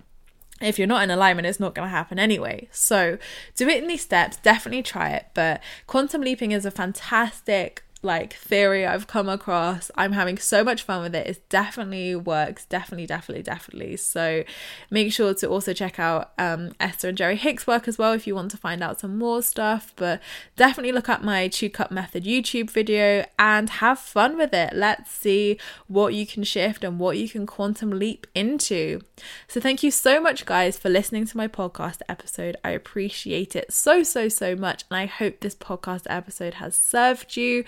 if 0.61 0.79
you're 0.79 0.89
not 0.89 1.03
in 1.05 1.11
alignment, 1.11 1.47
it's 1.47 1.61
not 1.61 1.75
going 1.75 1.87
to 1.87 1.95
happen 1.95 2.19
anyway. 2.19 2.69
So, 2.73 3.19
do 3.57 3.69
it 3.69 3.83
in 3.83 3.89
these 3.89 4.01
steps, 4.01 4.39
definitely 4.39 4.83
try 4.83 5.11
it. 5.11 5.27
But 5.35 5.63
quantum 5.87 6.23
leaping 6.23 6.53
is 6.53 6.65
a 6.65 6.71
fantastic 6.71 7.85
like 8.03 8.35
theory 8.35 8.87
I've 8.87 9.07
come 9.07 9.29
across. 9.29 9.91
I'm 9.97 10.13
having 10.13 10.39
so 10.39 10.63
much 10.63 10.83
fun 10.83 11.03
with 11.03 11.15
it. 11.15 11.27
It 11.27 11.49
definitely 11.49 12.15
works. 12.15 12.65
Definitely, 12.65 13.07
definitely, 13.07 13.43
definitely. 13.43 13.97
So 13.97 14.45
make 14.91 15.13
sure 15.13 15.35
to 15.35 15.49
also 15.49 15.73
check 15.73 15.99
out 15.99 16.33
um, 16.39 16.73
Esther 16.79 17.09
and 17.09 17.19
Jerry 17.19 17.37
Hicks' 17.37 17.67
work 17.67 17.89
as 17.89 17.99
well 17.99 18.13
if 18.13 18.27
you 18.27 18.35
want 18.35 18.51
to 18.53 18.57
find 18.57 18.83
out 18.83 19.01
some 19.01 19.19
more 19.19 19.43
stuff. 19.43 19.93
But 19.97 20.21
definitely 20.57 20.93
look 20.93 21.09
up 21.09 21.23
my 21.23 21.49
two 21.49 21.71
cup 21.71 21.91
method 21.91 22.25
YouTube 22.25 22.71
video 22.71 23.25
and 23.39 23.69
have 23.69 23.99
fun 23.99 24.37
with 24.37 24.55
it. 24.55 24.75
Let's 24.75 25.11
see 25.11 25.59
what 25.89 26.15
you 26.15 26.27
can 26.27 26.45
shift 26.45 26.85
and 26.85 26.99
what 26.99 27.19
you 27.19 27.29
can 27.29 27.47
quantum 27.47 27.91
leap 27.91 28.27
into. 28.35 29.01
So 29.49 29.61
thank 29.61 29.83
you 29.83 29.91
so 29.91 30.21
much, 30.21 30.45
guys, 30.45 30.79
for 30.79 30.89
listening 30.89 31.27
to 31.27 31.37
my 31.37 31.49
podcast 31.49 32.01
episode. 32.09 32.57
I 32.63 32.71
appreciate 32.71 33.57
it 33.57 33.73
so, 33.73 34.03
so, 34.03 34.29
so 34.29 34.55
much. 34.55 34.85
And 34.91 34.99
I 34.99 35.07
hope 35.07 35.41
this 35.41 35.55
podcast 35.55 36.03
episode 36.09 36.55
has 36.55 36.77
served 36.77 37.37
you. 37.37 37.65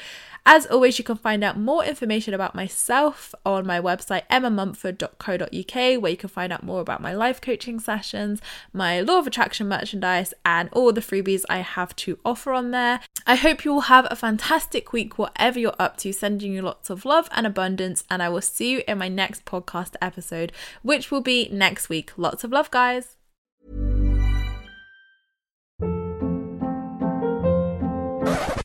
As 0.50 0.64
always, 0.66 0.98
you 0.98 1.04
can 1.04 1.16
find 1.16 1.44
out 1.44 1.58
more 1.58 1.84
information 1.84 2.32
about 2.32 2.54
myself 2.54 3.34
on 3.44 3.66
my 3.66 3.80
website, 3.80 4.22
emmamumford.co.uk, 4.30 6.02
where 6.02 6.10
you 6.10 6.16
can 6.16 6.28
find 6.28 6.52
out 6.52 6.62
more 6.62 6.80
about 6.80 7.02
my 7.02 7.12
life 7.12 7.40
coaching 7.40 7.78
sessions, 7.78 8.40
my 8.72 9.00
Law 9.00 9.18
of 9.18 9.26
Attraction 9.26 9.68
merchandise, 9.68 10.32
and 10.46 10.70
all 10.72 10.90
the 10.90 11.02
freebies 11.02 11.44
I 11.50 11.58
have 11.58 11.94
to 11.96 12.18
offer 12.24 12.52
on 12.52 12.70
there. 12.70 13.00
I 13.26 13.34
hope 13.34 13.64
you 13.64 13.74
will 13.74 13.82
have 13.82 14.06
a 14.10 14.16
fantastic 14.16 14.92
week, 14.92 15.18
whatever 15.18 15.58
you're 15.58 15.74
up 15.78 15.98
to, 15.98 16.12
sending 16.14 16.52
you 16.52 16.62
lots 16.62 16.88
of 16.88 17.04
love 17.04 17.28
and 17.32 17.46
abundance, 17.46 18.04
and 18.10 18.22
I 18.22 18.30
will 18.30 18.40
see 18.40 18.70
you 18.70 18.82
in 18.88 18.96
my 18.96 19.08
next 19.08 19.44
podcast 19.44 19.96
episode, 20.00 20.52
which 20.82 21.10
will 21.10 21.20
be 21.20 21.50
next 21.52 21.90
week. 21.90 22.12
Lots 22.16 22.42
of 22.42 22.52
love, 22.52 22.70
guys. 22.70 23.16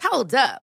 Hold 0.01 0.33
up. 0.33 0.62